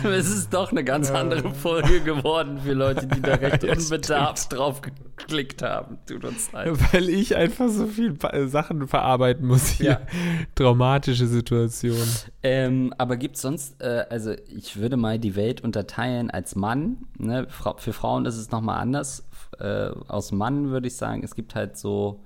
[0.03, 4.82] es ist doch eine ganz andere Folge geworden für Leute, die da recht unbedarft drauf
[5.34, 5.98] geklickt haben.
[6.06, 6.72] Tut uns leid.
[6.93, 9.86] Weil ich einfach so viel äh, Sachen verarbeiten muss hier.
[9.86, 10.02] Ja.
[10.56, 12.08] Traumatische Situationen.
[12.43, 17.08] Ähm, aber gibt es sonst, äh, also ich würde mal die Welt unterteilen als Mann.
[17.17, 17.48] Ne?
[17.50, 19.28] Für Frauen ist es nochmal anders.
[19.60, 22.24] Äh, aus Mann würde ich sagen, es gibt halt so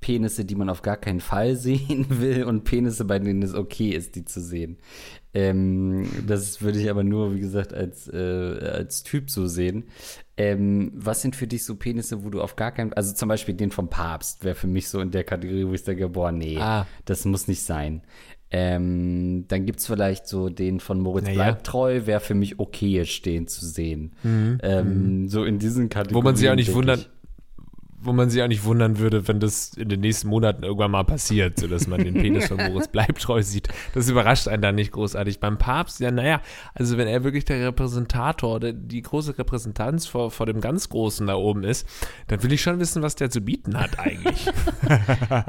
[0.00, 3.90] Penisse, die man auf gar keinen Fall sehen will und Penisse, bei denen es okay
[3.90, 4.78] ist, die zu sehen.
[5.38, 9.84] Ähm, das würde ich aber nur, wie gesagt, als, äh, als Typ so sehen.
[10.36, 13.54] Ähm, was sind für dich so Penisse, wo du auf gar keinen, also zum Beispiel
[13.54, 16.58] den vom Papst wäre für mich so in der Kategorie, wo ich sage, boah, nee,
[16.58, 16.86] Ah.
[17.04, 18.02] das muss nicht sein.
[18.50, 21.34] Ähm, dann gibt es vielleicht so den von Moritz Naja.
[21.34, 24.12] bleibt treu, wäre für mich okay stehen zu sehen.
[24.24, 26.22] ähm, So in diesen Kategorien.
[26.22, 27.10] Wo man sich auch nicht wundert.
[28.00, 31.04] Wo man sich auch nicht wundern würde, wenn das in den nächsten Monaten irgendwann mal
[31.04, 33.68] passiert, sodass man den Penis von Moritz Bleibtreu sieht.
[33.94, 35.40] Das überrascht einen dann nicht großartig.
[35.40, 36.40] Beim Papst, ja, naja,
[36.74, 41.26] also wenn er wirklich der Repräsentator, der, die große Repräsentanz vor, vor dem ganz Großen
[41.26, 41.86] da oben ist,
[42.28, 44.46] dann will ich schon wissen, was der zu bieten hat eigentlich.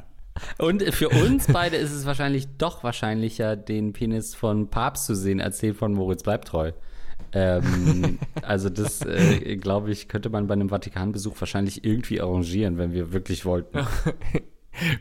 [0.58, 5.42] Und für uns beide ist es wahrscheinlich doch wahrscheinlicher, den Penis von Papst zu sehen,
[5.42, 6.72] als den von Moritz Bleibtreu.
[7.34, 12.94] Ähm, also das, äh, glaube ich, könnte man bei einem Vatikanbesuch wahrscheinlich irgendwie arrangieren, wenn
[12.94, 13.80] wir wirklich wollten.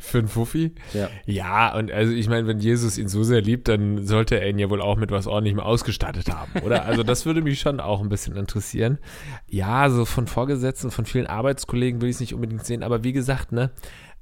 [0.01, 0.73] Für einen Fuffi?
[0.93, 1.09] Ja.
[1.27, 4.59] Ja, und also ich meine, wenn Jesus ihn so sehr liebt, dann sollte er ihn
[4.59, 6.85] ja wohl auch mit was ordentlichem ausgestattet haben, oder?
[6.87, 8.99] Also das würde mich schon auch ein bisschen interessieren.
[9.47, 13.13] Ja, so von Vorgesetzten, von vielen Arbeitskollegen will ich es nicht unbedingt sehen, aber wie
[13.13, 13.71] gesagt, ne,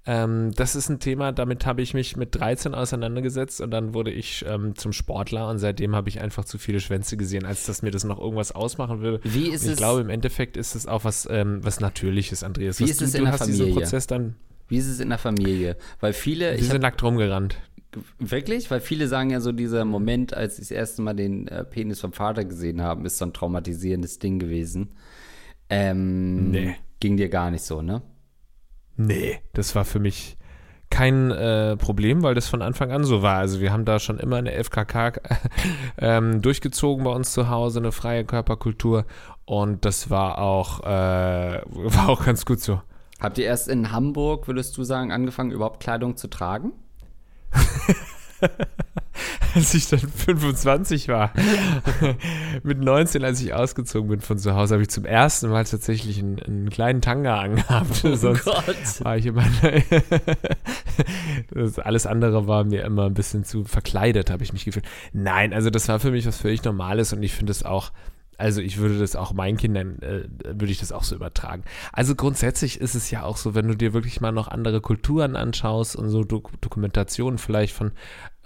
[0.06, 4.10] ähm, das ist ein Thema, damit habe ich mich mit 13 auseinandergesetzt und dann wurde
[4.12, 7.82] ich ähm, zum Sportler und seitdem habe ich einfach zu viele Schwänze gesehen, als dass
[7.82, 9.20] mir das noch irgendwas ausmachen würde.
[9.24, 12.42] Wie ist Und ich es- glaube, im Endeffekt ist es auch was, ähm, was Natürliches,
[12.44, 12.78] Andreas.
[12.78, 13.74] Wie Was ist du, es in du der diesen Familie?
[13.80, 14.36] Prozess dann,
[14.68, 15.76] Wie ist es in der Familie?
[16.00, 17.56] Weil viele, die hab, sind nackt rumgerannt.
[18.18, 21.64] wirklich, weil viele sagen ja so, dieser Moment, als sie das erste Mal den äh,
[21.64, 24.90] Penis vom Vater gesehen haben, ist so ein traumatisierendes Ding gewesen.
[25.68, 26.76] Ähm, Nee.
[27.00, 28.02] Ging dir gar nicht so, ne?
[28.96, 30.36] Nee, das war für mich
[30.90, 33.38] kein äh, Problem, weil das von Anfang an so war.
[33.38, 35.20] Also wir haben da schon immer eine FKK
[35.98, 39.04] ähm, durchgezogen bei uns zu Hause, eine freie Körperkultur
[39.44, 40.86] und das war auch, äh,
[41.66, 42.80] war auch ganz gut so.
[43.20, 46.72] Habt ihr erst in Hamburg, würdest du sagen, angefangen, überhaupt Kleidung zu tragen?
[49.54, 51.32] Als ich dann 25 war,
[52.62, 56.18] mit 19, als ich ausgezogen bin von zu Hause, habe ich zum ersten Mal tatsächlich
[56.18, 57.94] einen, einen kleinen Tanga angehabt.
[58.14, 59.04] Sonst Gott.
[59.04, 59.44] war ich immer.
[61.50, 64.84] das alles andere war mir immer ein bisschen zu verkleidet, habe ich mich gefühlt.
[65.14, 67.92] Nein, also das war für mich was völlig Normales und ich finde es auch.
[68.38, 71.64] Also ich würde das auch meinen Kindern, äh, würde ich das auch so übertragen.
[71.92, 75.36] Also grundsätzlich ist es ja auch so, wenn du dir wirklich mal noch andere Kulturen
[75.36, 77.92] anschaust und so Dok Dokumentationen vielleicht von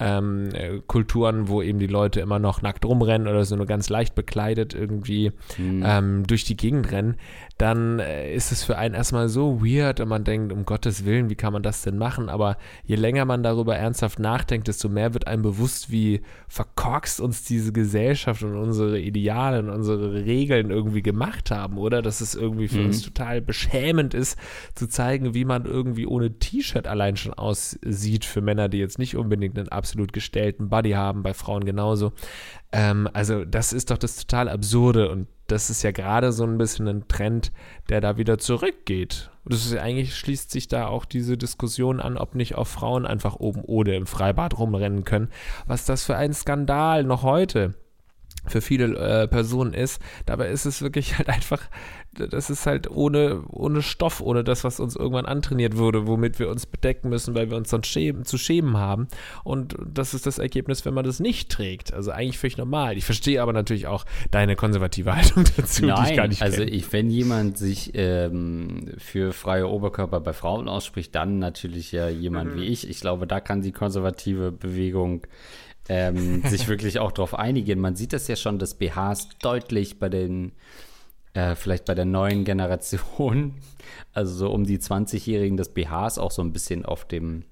[0.01, 3.89] ähm, äh, Kulturen, wo eben die Leute immer noch nackt rumrennen oder so nur ganz
[3.89, 7.17] leicht bekleidet irgendwie ähm, durch die Gegend rennen,
[7.59, 11.29] dann äh, ist es für einen erstmal so weird und man denkt, um Gottes Willen,
[11.29, 12.31] wie kann man das denn machen?
[12.31, 17.45] Aber je länger man darüber ernsthaft nachdenkt, desto mehr wird einem bewusst, wie verkorkst uns
[17.45, 22.01] diese Gesellschaft und unsere Ideale und unsere Regeln irgendwie gemacht haben, oder?
[22.01, 24.39] Dass es irgendwie für uns total beschämend ist,
[24.75, 29.17] zu zeigen, wie man irgendwie ohne T-Shirt allein schon aussieht für Männer, die jetzt nicht
[29.17, 32.13] unbedingt einen absolut gestellten Body haben, bei Frauen genauso.
[32.71, 36.59] Ähm, also das ist doch das total Absurde und das ist ja gerade so ein
[36.59, 37.51] bisschen ein Trend,
[37.89, 39.33] der da wieder zurückgeht.
[39.45, 43.05] Und das ist eigentlich schließt sich da auch diese Diskussion an, ob nicht auch Frauen
[43.05, 45.29] einfach oben ohne im Freibad rumrennen können.
[45.67, 47.75] Was das für ein Skandal noch heute
[48.47, 50.01] für viele äh, Personen ist.
[50.27, 51.63] Dabei ist es wirklich halt einfach,
[52.13, 56.49] das ist halt ohne, ohne Stoff, ohne das, was uns irgendwann antrainiert wurde, womit wir
[56.49, 59.09] uns bedecken müssen, weil wir uns sonst schämen, zu schämen haben.
[59.45, 61.93] Und das ist das Ergebnis, wenn man das nicht trägt.
[61.93, 62.97] Also eigentlich völlig normal.
[62.97, 66.93] Ich verstehe aber natürlich auch deine konservative Haltung dazu, die ich gar nicht also ich,
[66.93, 72.65] wenn jemand sich ähm, für freie Oberkörper bei Frauen ausspricht, dann natürlich ja jemand wie
[72.65, 72.89] ich.
[72.89, 75.27] Ich glaube, da kann die konservative Bewegung
[75.91, 77.81] ähm, sich wirklich auch darauf einigen.
[77.81, 80.53] Man sieht das ja schon, dass BHs deutlich bei den,
[81.35, 83.57] äh, vielleicht bei der neuen Generation,
[84.13, 87.45] also so um die 20-Jährigen, dass BHs auch so ein bisschen auf dem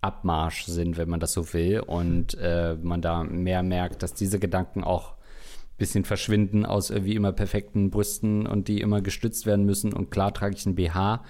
[0.00, 1.80] Abmarsch sind, wenn man das so will.
[1.80, 7.14] Und äh, man da mehr merkt, dass diese Gedanken auch ein bisschen verschwinden aus irgendwie
[7.14, 9.92] immer perfekten Brüsten und die immer gestützt werden müssen.
[9.92, 11.22] Und klar trage ich ein BH,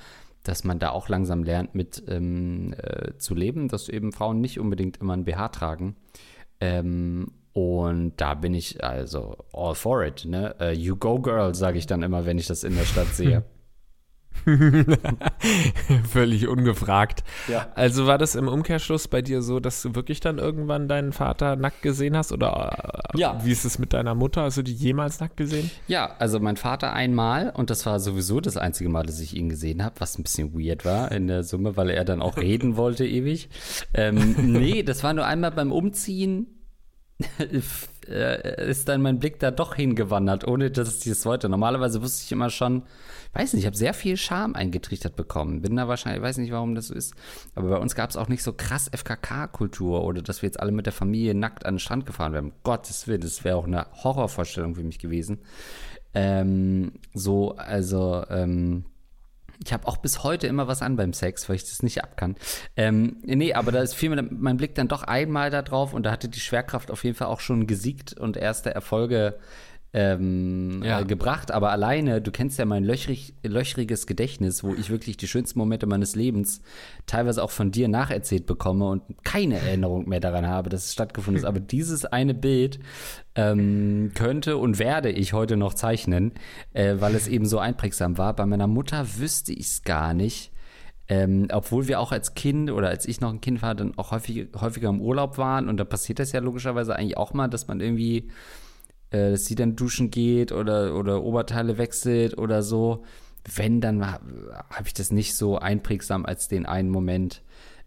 [0.42, 4.58] dass man da auch langsam lernt, mit ähm, äh, zu leben, dass eben Frauen nicht
[4.58, 5.96] unbedingt immer ein BH tragen.
[6.60, 10.24] Ähm, Und da bin ich also all for it.
[10.24, 10.54] Ne?
[10.60, 13.42] Uh, you go, girl, sage ich dann immer, wenn ich das in der Stadt sehe.
[16.10, 17.24] Völlig ungefragt.
[17.48, 17.68] Ja.
[17.74, 21.56] Also war das im Umkehrschluss bei dir so, dass du wirklich dann irgendwann deinen Vater
[21.56, 22.32] nackt gesehen hast?
[22.32, 23.40] Oder äh, Ja.
[23.44, 24.42] wie ist es mit deiner Mutter?
[24.42, 25.70] Hast du die jemals nackt gesehen?
[25.88, 29.48] Ja, also mein Vater einmal und das war sowieso das einzige Mal, dass ich ihn
[29.48, 32.76] gesehen habe, was ein bisschen weird war in der Summe, weil er dann auch reden
[32.76, 33.48] wollte ewig.
[33.94, 36.46] Ähm, nee, das war nur einmal beim Umziehen.
[38.08, 41.50] äh, ist dann mein Blick da doch hingewandert, ohne dass ich es wollte.
[41.50, 42.84] Normalerweise wusste ich immer schon,
[43.32, 45.62] weiß nicht, ich habe sehr viel Scham eingetrichtert bekommen.
[45.62, 47.14] Bin da wahrscheinlich, weiß nicht, warum das so ist.
[47.54, 50.72] Aber bei uns gab es auch nicht so krass FKK-Kultur oder dass wir jetzt alle
[50.72, 52.52] mit der Familie nackt an den Strand gefahren wären.
[52.62, 55.38] Gottes Willen, das wäre auch eine Horrorvorstellung für mich gewesen.
[56.12, 58.84] Ähm, so, also, ähm,
[59.64, 62.16] ich habe auch bis heute immer was an beim Sex, weil ich das nicht ab
[62.16, 62.36] kann.
[62.76, 66.10] Ähm, nee, aber da ist viel mein Blick dann doch einmal da drauf und da
[66.10, 69.38] hatte die Schwerkraft auf jeden Fall auch schon gesiegt und erste Erfolge
[69.92, 71.00] ähm, Ja.
[71.00, 71.50] äh, gebracht.
[71.50, 75.86] Aber alleine, du kennst ja mein löchrig, löchriges Gedächtnis, wo ich wirklich die schönsten Momente
[75.86, 76.60] meines Lebens
[77.06, 81.38] teilweise auch von dir nacherzählt bekomme und keine Erinnerung mehr daran habe, dass es stattgefunden
[81.42, 81.44] ist.
[81.46, 82.78] Aber dieses eine Bild
[83.34, 86.32] ähm, könnte und werde ich heute noch zeichnen,
[86.72, 88.34] äh, weil es eben so einprägsam war.
[88.34, 90.52] Bei meiner Mutter wüsste ich es gar nicht.
[91.08, 94.12] Ähm, obwohl wir auch als Kind oder als ich noch ein Kind war, dann auch
[94.12, 97.66] häufig, häufiger im Urlaub waren und da passiert das ja logischerweise eigentlich auch mal, dass
[97.66, 98.28] man irgendwie,
[99.10, 103.04] äh, dass sie dann duschen geht oder, oder Oberteile wechselt oder so.
[103.54, 104.24] Wenn, dann habe
[104.70, 107.42] hab ich das nicht so einprägsam als den einen Moment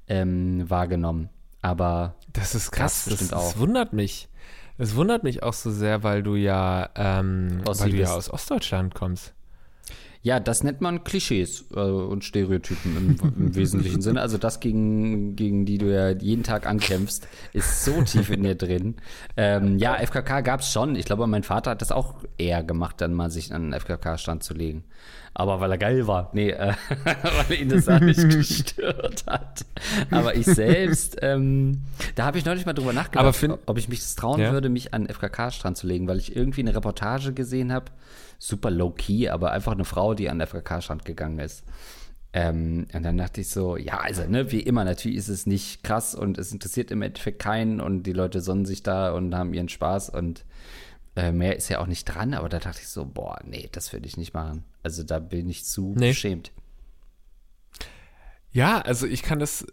[0.07, 1.29] ähm, wahrgenommen.
[1.61, 3.05] Aber Das ist krass.
[3.09, 3.57] Das, das auch.
[3.57, 4.27] wundert mich.
[4.77, 8.95] Es wundert mich auch so sehr, weil du ja, ähm, weil du ja aus Ostdeutschland
[8.95, 9.33] kommst.
[10.23, 14.21] Ja, das nennt man Klischees äh, und Stereotypen im, im wesentlichen Sinne.
[14.21, 18.55] Also das, gegen, gegen die du ja jeden Tag ankämpfst, ist so tief in dir
[18.55, 18.95] drin.
[19.35, 20.95] Ähm, ja, FKK gab's schon.
[20.95, 24.43] Ich glaube, mein Vater hat das auch eher gemacht, dann mal sich an einen FKK-Stand
[24.43, 24.85] zu legen.
[25.33, 26.29] Aber weil er geil war.
[26.33, 26.73] Nee, äh,
[27.47, 29.65] weil ihn das auch nicht gestört hat.
[30.09, 31.81] Aber ich selbst, ähm,
[32.15, 34.53] da habe ich neulich mal drüber nachgedacht, ob ich mich das trauen Ja.
[34.53, 37.85] würde, mich an einen FKK-Strand zu legen, weil ich irgendwie eine Reportage gesehen habe,
[38.43, 41.63] super low-key, aber einfach eine Frau, die an den FKK-Strand gegangen ist.
[42.33, 45.83] Ähm, und dann dachte ich so, ja, also, ne, wie immer, natürlich ist es nicht
[45.83, 49.53] krass und es interessiert im Endeffekt keinen und die Leute sonnen sich da und haben
[49.53, 50.43] ihren Spaß und
[51.15, 53.93] äh, mehr ist ja auch nicht dran, aber da dachte ich so, boah, nee, das
[53.93, 54.63] würde ich nicht machen.
[54.81, 56.09] Also da bin ich zu Nee.
[56.09, 56.51] beschämt.
[58.51, 59.65] Ja, also ich kann das.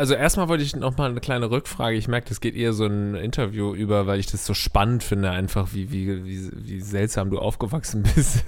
[0.00, 1.94] Also erstmal wollte ich noch mal eine kleine Rückfrage.
[1.94, 5.30] Ich merke, das geht eher so ein Interview über, weil ich das so spannend finde,
[5.30, 8.44] einfach wie, wie, wie, wie seltsam du aufgewachsen bist.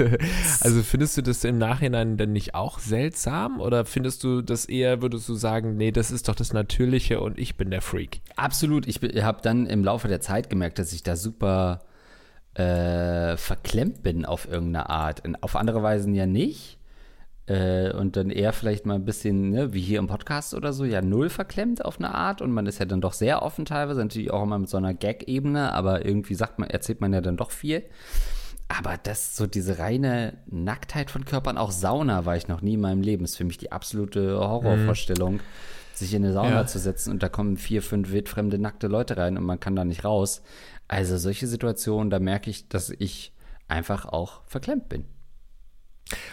[0.62, 3.60] Also findest du das im Nachhinein denn nicht auch seltsam?
[3.60, 7.38] Oder findest du das eher, würdest du sagen, nee, das ist doch das Natürliche und
[7.38, 8.22] ich bin der Freak?
[8.34, 8.88] Absolut.
[8.88, 11.82] Ich habe dann im Laufe der Zeit gemerkt, dass ich da super
[12.54, 15.22] äh, verklemmt bin auf irgendeine Art.
[15.42, 16.78] Auf andere Weisen ja nicht.
[17.52, 20.84] Äh, und dann eher vielleicht mal ein bisschen, ne, wie hier im Podcast oder so,
[20.86, 22.40] ja, null verklemmt auf eine Art.
[22.40, 24.94] Und man ist ja dann doch sehr offen teilweise, natürlich auch immer mit so einer
[24.94, 27.82] Gag-Ebene, aber irgendwie sagt man, erzählt man ja dann doch viel.
[28.68, 32.80] Aber das, so diese reine Nacktheit von Körpern, auch Sauna war ich noch nie in
[32.80, 35.40] meinem Leben, ist für mich die absolute Horrorvorstellung,
[35.92, 36.66] sich in eine Sauna Ja.
[36.66, 39.84] zu setzen und da kommen vier, fünf wildfremde, nackte Leute rein und man kann da
[39.84, 40.42] nicht raus.
[40.88, 43.34] Also solche Situationen, da merke ich, dass ich
[43.68, 45.04] einfach auch verklemmt bin.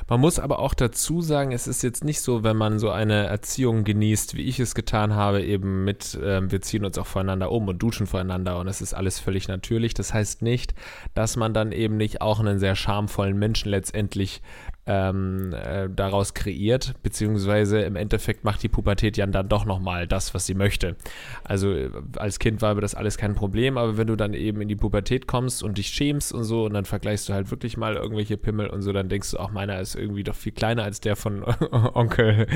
[0.07, 3.27] Man muss aber auch dazu sagen, es ist jetzt nicht so, wenn man so eine
[3.27, 7.51] Erziehung genießt, wie ich es getan habe, eben mit, ähm, wir ziehen uns auch voreinander
[7.51, 9.93] um und duschen voreinander und es ist alles völlig natürlich.
[9.93, 10.73] Das heißt nicht,
[11.13, 14.41] dass man dann eben nicht auch einen sehr schamvollen Menschen letztendlich
[14.89, 20.33] ähm, äh, daraus kreiert, beziehungsweise im Endeffekt macht die Pubertät ja dann doch nochmal das,
[20.33, 20.95] was sie möchte.
[21.43, 24.61] Also äh, als Kind war mir das alles kein Problem, aber wenn du dann eben
[24.61, 27.77] in die Pubertät kommst und dich schämst und so und dann vergleichst du halt wirklich
[27.77, 30.83] mal irgendwelche Pimmel und so, dann denkst du, auch meiner ist irgendwie doch viel kleiner
[30.83, 31.43] als der von
[31.93, 32.47] Onkel.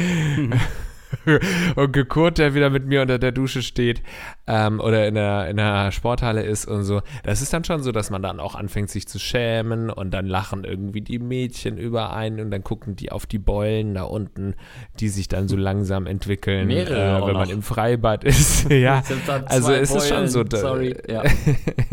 [1.75, 4.01] Onkel Kurt, der wieder mit mir unter der Dusche steht
[4.47, 7.01] ähm, oder in der, in der Sporthalle ist und so.
[7.23, 10.27] Das ist dann schon so, dass man dann auch anfängt, sich zu schämen und dann
[10.27, 14.55] lachen irgendwie die Mädchen über einen und dann gucken die auf die Beulen da unten,
[14.99, 17.53] die sich dann so langsam entwickeln, Mehrere äh, wenn man noch.
[17.53, 18.69] im Freibad ist.
[18.69, 19.03] ja,
[19.45, 21.23] also es ist schon Beulen, so, da, Sorry, ja.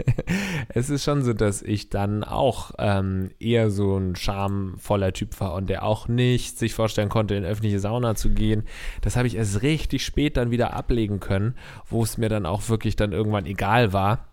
[0.68, 5.54] es ist schon so, dass ich dann auch ähm, eher so ein schamvoller Typ war
[5.54, 8.64] und der auch nicht sich vorstellen konnte, in öffentliche Sauna zu gehen.
[9.02, 11.54] Das habe ich erst richtig spät dann wieder ablegen können,
[11.88, 14.29] wo es mir dann auch wirklich dann irgendwann egal war.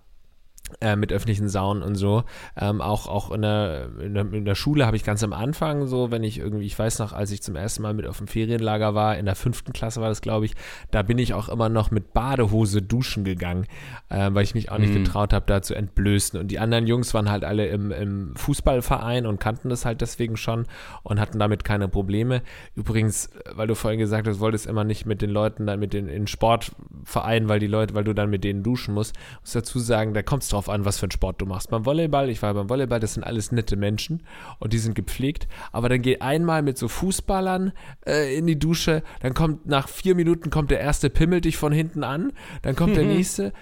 [0.82, 2.24] Äh, mit öffentlichen Saunen und so.
[2.56, 5.88] Ähm, auch auch in, der, in, der, in der Schule habe ich ganz am Anfang
[5.88, 8.28] so, wenn ich irgendwie, ich weiß noch, als ich zum ersten Mal mit auf dem
[8.28, 10.54] Ferienlager war, in der fünften Klasse war das, glaube ich,
[10.92, 13.66] da bin ich auch immer noch mit Badehose duschen gegangen,
[14.10, 15.04] äh, weil ich mich auch nicht mhm.
[15.04, 16.40] getraut habe, da zu entblößen.
[16.40, 20.38] Und die anderen Jungs waren halt alle im, im Fußballverein und kannten das halt deswegen
[20.38, 20.66] schon
[21.04, 22.42] und hatten damit keine Probleme.
[22.76, 25.94] Übrigens, weil du vorhin gesagt hast, du wolltest immer nicht mit den Leuten dann mit
[25.94, 29.80] den in Sportvereinen, weil die Leute, weil du dann mit denen duschen musst, muss dazu
[29.80, 31.70] sagen, da kommt es drauf an, was für einen Sport du machst.
[31.70, 34.24] Beim Volleyball, ich war beim Volleyball, das sind alles nette Menschen
[34.60, 37.74] und die sind gepflegt, aber dann geh einmal mit so Fußballern
[38.08, 41.72] äh, in die Dusche, dann kommt nach vier Minuten kommt der erste Pimmel dich von
[41.72, 42.34] hinten an,
[42.64, 43.54] dann kommt der nächste,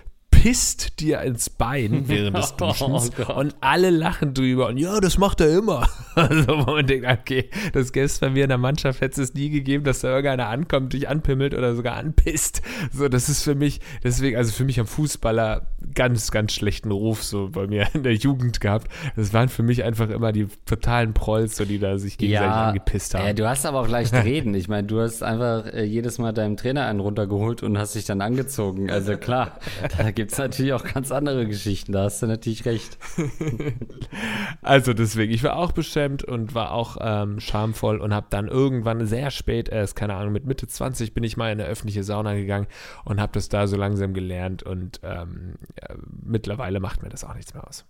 [0.41, 4.99] pisst dir ins Bein während des oh Duschens oh und alle lachen drüber und ja,
[4.99, 5.88] das macht er immer.
[6.15, 9.33] Also wo man denkt, okay, das gäbe es bei mir in der Mannschaft, hätte es
[9.33, 12.61] nie gegeben, dass da irgendeiner ankommt, dich anpimmelt oder sogar anpisst.
[12.93, 17.21] So, das ist für mich, deswegen, also für mich am Fußballer ganz, ganz schlechten Ruf
[17.21, 18.88] so bei mir in der Jugend gehabt.
[19.15, 22.67] Das waren für mich einfach immer die totalen Prolls, so die da sich gegenseitig ja,
[22.67, 23.27] angepisst haben.
[23.27, 24.53] Äh, du hast aber auch leicht reden.
[24.53, 28.05] Ich meine, du hast einfach äh, jedes Mal deinem Trainer einen runtergeholt und hast dich
[28.05, 28.89] dann angezogen.
[28.89, 29.59] Also klar,
[29.97, 31.91] da gibt es natürlich auch ganz andere Geschichten.
[31.91, 32.97] Da hast du natürlich recht.
[34.61, 39.05] also deswegen, ich war auch beschämt und war auch ähm, schamvoll und habe dann irgendwann
[39.05, 42.36] sehr spät erst, keine Ahnung, mit Mitte 20 bin ich mal in eine öffentliche Sauna
[42.36, 42.67] gegangen
[43.03, 47.34] und habe das da so langsam gelernt und ähm, ja, mittlerweile macht mir das auch
[47.34, 47.86] nichts mehr aus.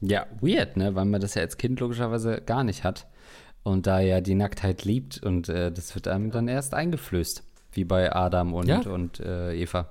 [0.00, 0.94] Ja, weird, ne?
[0.94, 3.06] Weil man das ja als Kind logischerweise gar nicht hat
[3.62, 7.84] und da ja die Nacktheit liebt und äh, das wird einem dann erst eingeflößt, wie
[7.84, 8.80] bei Adam und, ja.
[8.80, 9.90] und äh, Eva.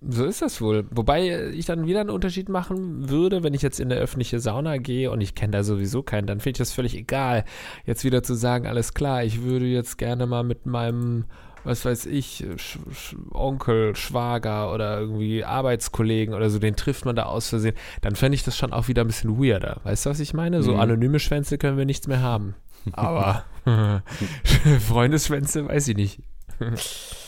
[0.00, 0.86] So ist das wohl.
[0.90, 4.76] Wobei ich dann wieder einen Unterschied machen würde, wenn ich jetzt in eine öffentliche Sauna
[4.76, 7.44] gehe und ich kenne da sowieso keinen, dann finde ich das völlig egal,
[7.84, 11.24] jetzt wieder zu sagen, alles klar, ich würde jetzt gerne mal mit meinem,
[11.64, 17.16] was weiß ich, Sch Sch Onkel, Schwager oder irgendwie Arbeitskollegen oder so, den trifft man
[17.16, 19.80] da aus Versehen, dann fände ich das schon auch wieder ein bisschen weirder.
[19.84, 20.62] Weißt du, was ich meine?
[20.62, 20.80] So mhm.
[20.80, 22.54] anonyme Schwänze können wir nichts mehr haben.
[22.92, 23.44] Aber
[24.86, 26.20] Freundesschwänze weiß ich nicht.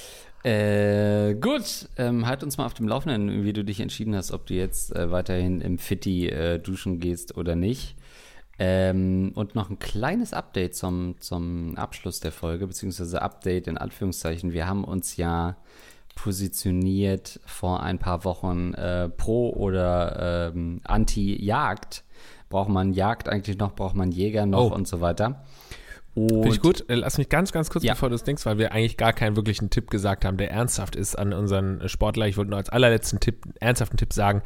[0.49, 4.47] Äh, gut, ähm, halt uns mal auf dem Laufenden, wie du dich entschieden hast, ob
[4.47, 7.97] du jetzt äh, weiterhin im Fitti äh, duschen gehst oder nicht.
[8.59, 14.55] Ähm, und noch ein kleines Update zum, zum Abschluss der Folge, beziehungsweise Update in Anführungszeichen.
[14.55, 15.59] Wir haben uns ja
[16.15, 22.05] positioniert vor ein paar Wochen äh, pro oder ähm, anti-Jagd.
[22.49, 24.75] Braucht man Jagd eigentlich noch, braucht man Jäger noch oh.
[24.75, 25.45] und so weiter.
[26.15, 26.89] Finde ich gut.
[26.89, 27.93] Äh, lass mich ganz, ganz kurz, ja.
[27.93, 30.97] bevor du es denkst, weil wir eigentlich gar keinen wirklichen Tipp gesagt haben, der ernsthaft
[30.97, 32.27] ist an unseren Sportler.
[32.27, 34.43] Ich wollte nur als allerletzten Tipp, ernsthaften Tipp sagen,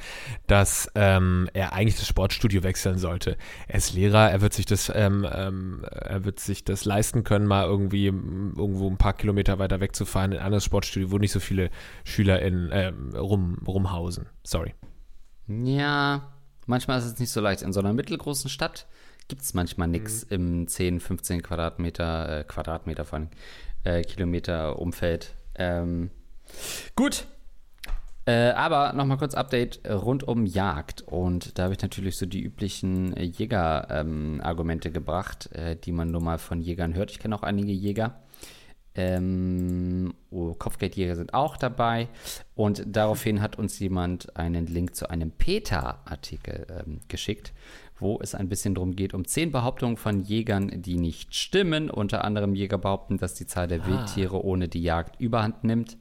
[0.46, 3.36] dass ähm, er eigentlich das Sportstudio wechseln sollte.
[3.68, 7.46] Er ist Lehrer, er wird sich das, ähm, ähm, er wird sich das leisten können,
[7.46, 11.40] mal irgendwie irgendwo ein paar Kilometer weiter wegzufahren in ein anderes Sportstudio, wo nicht so
[11.40, 11.70] viele
[12.04, 14.26] Schüler in, ähm, rum, rumhausen.
[14.44, 14.74] Sorry.
[15.48, 16.32] Ja,
[16.66, 17.62] manchmal ist es nicht so leicht.
[17.62, 18.86] In so einer mittelgroßen Stadt
[19.32, 20.34] gibt es manchmal nichts mhm.
[20.60, 23.28] im 10, 15 Quadratmeter, äh, Quadratmeter von
[23.82, 25.34] äh, Kilometer Umfeld.
[25.54, 26.10] Ähm,
[26.96, 27.26] gut.
[28.26, 31.00] Äh, aber nochmal kurz Update rund um Jagd.
[31.00, 36.20] Und da habe ich natürlich so die üblichen Jäger-Argumente ähm, gebracht, äh, die man nur
[36.20, 37.10] mal von Jägern hört.
[37.10, 38.20] Ich kenne auch einige Jäger.
[38.94, 42.08] Ähm, oh, Kopfgeldjäger sind auch dabei.
[42.54, 47.54] Und daraufhin hat uns jemand einen Link zu einem PETA-Artikel ähm, geschickt,
[48.02, 51.88] wo es ein bisschen darum geht, um zehn Behauptungen von Jägern, die nicht stimmen.
[51.88, 53.86] Unter anderem Jäger behaupten, dass die Zahl der ah.
[53.86, 55.96] Wildtiere ohne die Jagd überhand nimmt.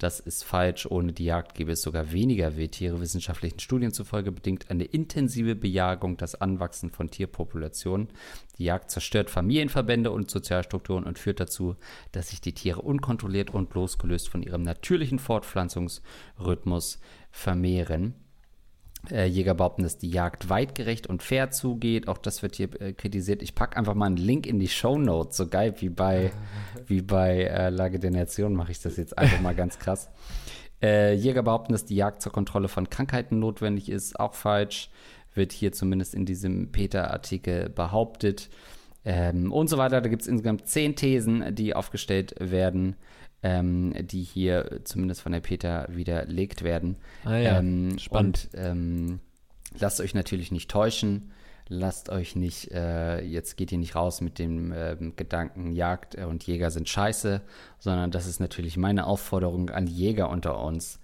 [0.00, 0.86] Das ist falsch.
[0.86, 3.02] Ohne die Jagd gäbe es sogar weniger Wildtiere.
[3.02, 8.08] Wissenschaftlichen Studien zufolge bedingt eine intensive Bejagung das Anwachsen von Tierpopulationen.
[8.56, 11.76] Die Jagd zerstört Familienverbände und Sozialstrukturen und führt dazu,
[12.12, 16.98] dass sich die Tiere unkontrolliert und losgelöst von ihrem natürlichen Fortpflanzungsrhythmus
[17.30, 18.14] vermehren.
[19.10, 22.06] Äh, Jäger behaupten, dass die Jagd weitgerecht und fair zugeht.
[22.06, 23.42] Auch das wird hier äh, kritisiert.
[23.42, 25.36] Ich packe einfach mal einen Link in die Show Notes.
[25.38, 26.32] So geil wie bei,
[26.86, 30.10] wie bei äh, Lage der Nation mache ich das jetzt einfach mal ganz krass.
[30.82, 34.20] Äh, Jäger behaupten, dass die Jagd zur Kontrolle von Krankheiten notwendig ist.
[34.20, 34.90] Auch falsch.
[35.34, 38.50] Wird hier zumindest in diesem Peter-Artikel behauptet.
[39.04, 40.02] Ähm, und so weiter.
[40.02, 42.96] Da gibt es insgesamt zehn Thesen, die aufgestellt werden
[43.42, 46.96] ähm, die hier zumindest von der Peter widerlegt werden.
[47.24, 48.48] Ah ja, ähm, spannend.
[48.52, 49.20] Und ähm,
[49.78, 51.32] lasst euch natürlich nicht täuschen.
[51.72, 56.44] Lasst euch nicht, äh, jetzt geht ihr nicht raus mit dem äh, Gedanken, Jagd und
[56.44, 57.42] Jäger sind scheiße,
[57.78, 60.98] sondern das ist natürlich meine Aufforderung an Jäger unter uns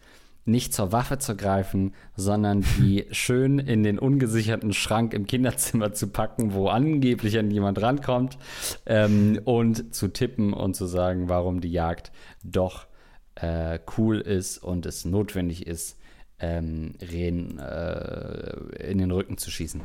[0.46, 6.08] nicht zur Waffe zu greifen, sondern die schön in den ungesicherten Schrank im Kinderzimmer zu
[6.08, 8.38] packen, wo angeblich an jemand rankommt
[8.86, 12.12] ähm, und zu tippen und zu sagen, warum die Jagd
[12.44, 12.86] doch
[13.34, 15.98] äh, cool ist und es notwendig ist,
[16.38, 19.82] ähm, Rehen äh, in den Rücken zu schießen.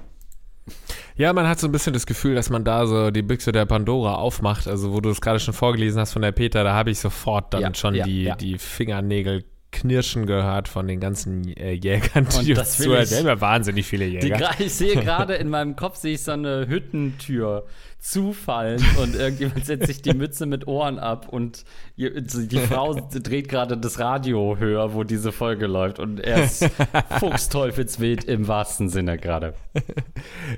[1.15, 3.65] Ja, man hat so ein bisschen das Gefühl, dass man da so die Büchse der
[3.65, 4.67] Pandora aufmacht.
[4.67, 7.53] Also, wo du es gerade schon vorgelesen hast von der Peter, da habe ich sofort
[7.53, 8.35] dann Ja, schon ja, die, ja.
[8.35, 13.03] die Fingernägel knirschen gehört von den ganzen äh, Jägern, die Und uns das will zuhören.
[13.03, 14.35] ich- Wir haben ja wahnsinnig viele Die, Jäger.
[14.37, 17.65] gra- ich sehe gerade in meinem Kopf sehe ich so eine Hüttentür
[17.99, 21.63] zufallen und irgendjemand setzt sich die Mütze mit Ohren ab und
[21.95, 26.67] ihr- die Frau dreht gerade das Radio höher, wo diese Folge läuft und er ist
[27.19, 29.53] fuchsteufelswild im wahrsten Sinne gerade.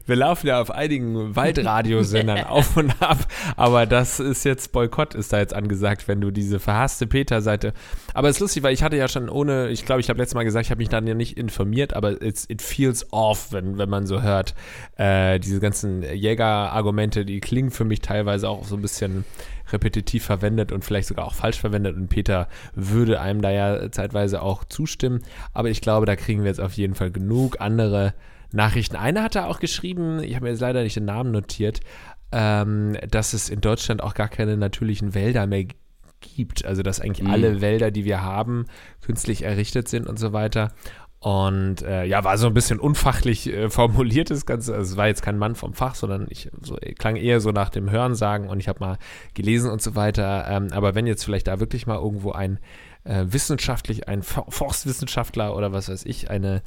[0.05, 3.17] Wir laufen ja auf einigen Waldradiosendern auf und ab,
[3.57, 7.73] aber das ist jetzt Boykott ist da jetzt angesagt, wenn du diese verhasste Peter-Seite.
[8.13, 10.35] Aber es ist lustig, weil ich hatte ja schon ohne, ich glaube, ich habe letztes
[10.35, 13.77] Mal gesagt, ich habe mich dann ja nicht informiert, aber it's, it feels off, wenn,
[13.77, 14.53] wenn man so hört,
[14.97, 19.25] äh, diese ganzen Jäger-Argumente, die klingen für mich teilweise auch so ein bisschen
[19.71, 24.41] repetitiv verwendet und vielleicht sogar auch falsch verwendet und Peter würde einem da ja zeitweise
[24.41, 25.21] auch zustimmen,
[25.53, 28.13] aber ich glaube, da kriegen wir jetzt auf jeden Fall genug andere
[28.51, 28.95] Nachrichten.
[28.95, 31.79] Einer hat da auch geschrieben, ich habe mir jetzt leider nicht den Namen notiert,
[32.31, 35.65] ähm, dass es in Deutschland auch gar keine natürlichen Wälder mehr
[36.23, 36.65] gibt.
[36.65, 38.65] Also dass eigentlich alle Wälder, die wir haben,
[39.01, 40.71] künstlich errichtet sind und so weiter.
[41.23, 44.73] Und äh, ja, war so ein bisschen unfachlich äh, formuliert das Ganze.
[44.73, 47.69] Also es war jetzt kein Mann vom Fach, sondern ich so, klang eher so nach
[47.69, 48.97] dem Hörensagen und ich habe mal
[49.33, 50.45] gelesen und so weiter.
[50.49, 52.59] Ähm, aber wenn jetzt vielleicht da wirklich mal irgendwo ein
[53.05, 56.61] äh, wissenschaftlich, ein For- Forstwissenschaftler oder was weiß ich, eine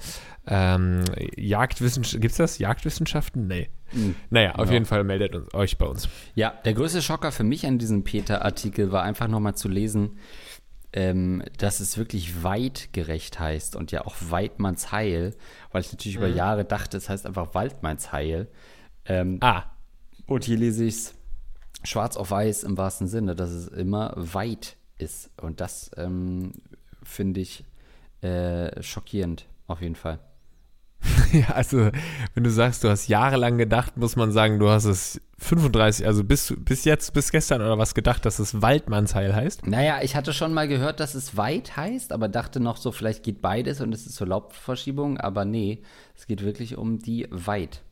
[0.47, 1.03] ähm,
[1.37, 2.59] Jagdwissenschaft, gibt's das?
[2.59, 3.47] Jagdwissenschaften?
[3.47, 3.70] Nee.
[4.30, 4.74] Naja, auf Ja.
[4.74, 6.09] jeden Fall meldet uns, euch bei uns.
[6.34, 10.18] Ja, der größte Schocker für mich an diesem Peter-Artikel war einfach nochmal zu lesen,
[10.93, 15.34] ähm, dass es wirklich weitgerecht heißt und ja auch Weidmannsheil,
[15.72, 18.49] weil ich natürlich über Jahre dachte, es heißt einfach Waldmannsheil.
[19.05, 19.64] Ähm, Ah,
[20.26, 21.14] und hier lese ich es
[21.84, 25.31] schwarz auf weiß im wahrsten Sinne, dass es immer weit ist.
[25.41, 26.53] Und das ähm,
[27.03, 27.65] finde ich
[28.23, 30.19] äh, schockierend, auf jeden Fall.
[31.33, 31.91] Ja, also
[32.35, 36.25] wenn du sagst, du hast jahrelang gedacht, muss man sagen, du hast es 35, also
[36.25, 39.67] bis, bis jetzt, bis gestern oder was gedacht, dass es Waldmannsheil heißt.
[39.67, 43.23] Naja, ich hatte schon mal gehört, dass es weit heißt, aber dachte noch so, vielleicht
[43.23, 45.83] geht beides und es ist so Laubverschiebung, aber nee,
[46.15, 47.83] es geht wirklich um die weit.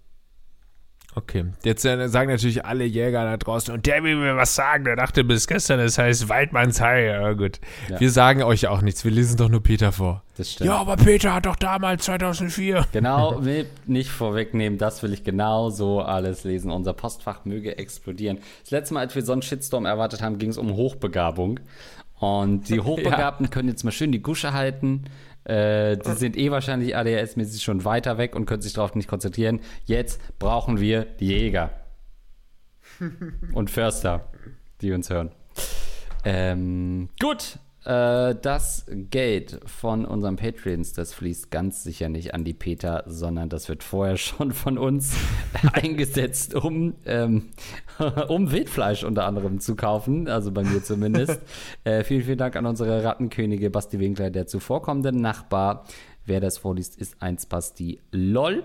[1.16, 4.84] Okay, jetzt äh, sagen natürlich alle Jäger da draußen, und der will mir was sagen,
[4.84, 7.06] der dachte bis gestern, es heißt Waldmannsheil.
[7.06, 7.60] Ja, gut.
[7.88, 8.00] Ja.
[8.00, 10.22] Wir sagen euch ja auch nichts, wir lesen doch nur Peter vor.
[10.36, 10.68] Das stimmt.
[10.68, 12.86] Ja, aber Peter hat doch damals 2004.
[12.90, 16.72] Genau, will nicht vorwegnehmen, das will ich genau so alles lesen.
[16.72, 18.38] Unser Postfach möge explodieren.
[18.62, 21.60] Das letzte Mal, als wir so einen Shitstorm erwartet haben, ging es um Hochbegabung.
[22.18, 25.04] Und die Hochbegabten können jetzt mal schön die Gusche halten.
[25.44, 29.60] Äh, die sind eh wahrscheinlich ADHS-mäßig schon weiter weg und können sich darauf nicht konzentrieren.
[29.84, 31.70] Jetzt brauchen wir die Jäger.
[33.52, 34.30] und Förster,
[34.80, 35.32] die uns hören.
[36.24, 43.04] Ähm, gut, das Geld von unseren Patreons, das fließt ganz sicher nicht an die Peter,
[43.06, 45.14] sondern das wird vorher schon von uns
[45.72, 47.50] eingesetzt, um, ähm,
[48.28, 51.40] um Wildfleisch unter anderem zu kaufen, also bei mir zumindest.
[51.84, 55.84] äh, vielen, vielen Dank an unsere Rattenkönige Basti Winkler, der zuvorkommende Nachbar.
[56.26, 58.64] Wer das vorliest, ist eins Basti LOL.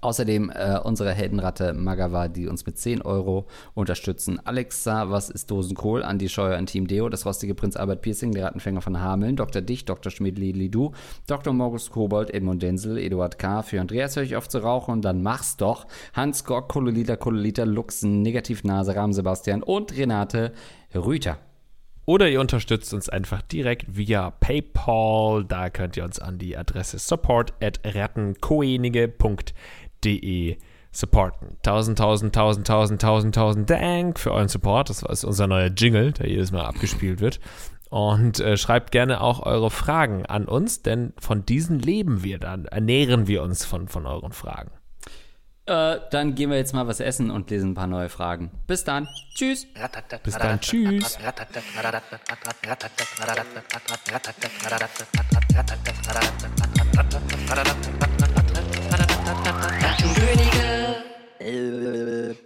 [0.00, 4.40] Außerdem äh, unsere Heldenratte Magawa, die uns mit 10 Euro unterstützen.
[4.44, 6.02] Alexa, was ist Dosenkohl?
[6.02, 9.62] Andi Scheuer und Team Deo, das rostige Prinz Albert Piercing, der Rattenfänger von Hameln, Dr.
[9.62, 10.10] Dich, Dr.
[10.10, 10.92] Schmidli Lidu,
[11.26, 11.52] Dr.
[11.52, 13.62] Morgus Kobold, Edmund Denzel, Eduard K.
[13.62, 15.86] Für Andreas höre ich auf zu rauchen und dann mach's doch.
[16.14, 20.52] Hans Gork, Kololita, Kololita, Luxen, Negativnase, Rahmen Sebastian und Renate
[20.94, 21.38] Rüther.
[22.06, 25.44] Oder ihr unterstützt uns einfach direkt via PayPal.
[25.44, 30.56] Da könnt ihr uns an die Adresse support at rattenkoenige.de
[30.92, 31.56] supporten.
[31.62, 34.88] Tausend, tausend, tausend, tausend, tausend, tausend Dank für euren Support.
[34.88, 37.40] Das ist unser neuer Jingle, der jedes Mal abgespielt wird.
[37.90, 42.64] Und äh, schreibt gerne auch eure Fragen an uns, denn von diesen leben wir dann,
[42.66, 44.70] ernähren wir uns von, von euren Fragen.
[45.66, 48.50] Äh, dann gehen wir jetzt mal was essen und lesen ein paar neue Fragen.
[48.68, 49.08] Bis dann.
[49.34, 49.66] Tschüss.
[50.22, 50.60] Bis dann.
[50.60, 51.18] Tschüss.
[60.14, 62.36] Könige.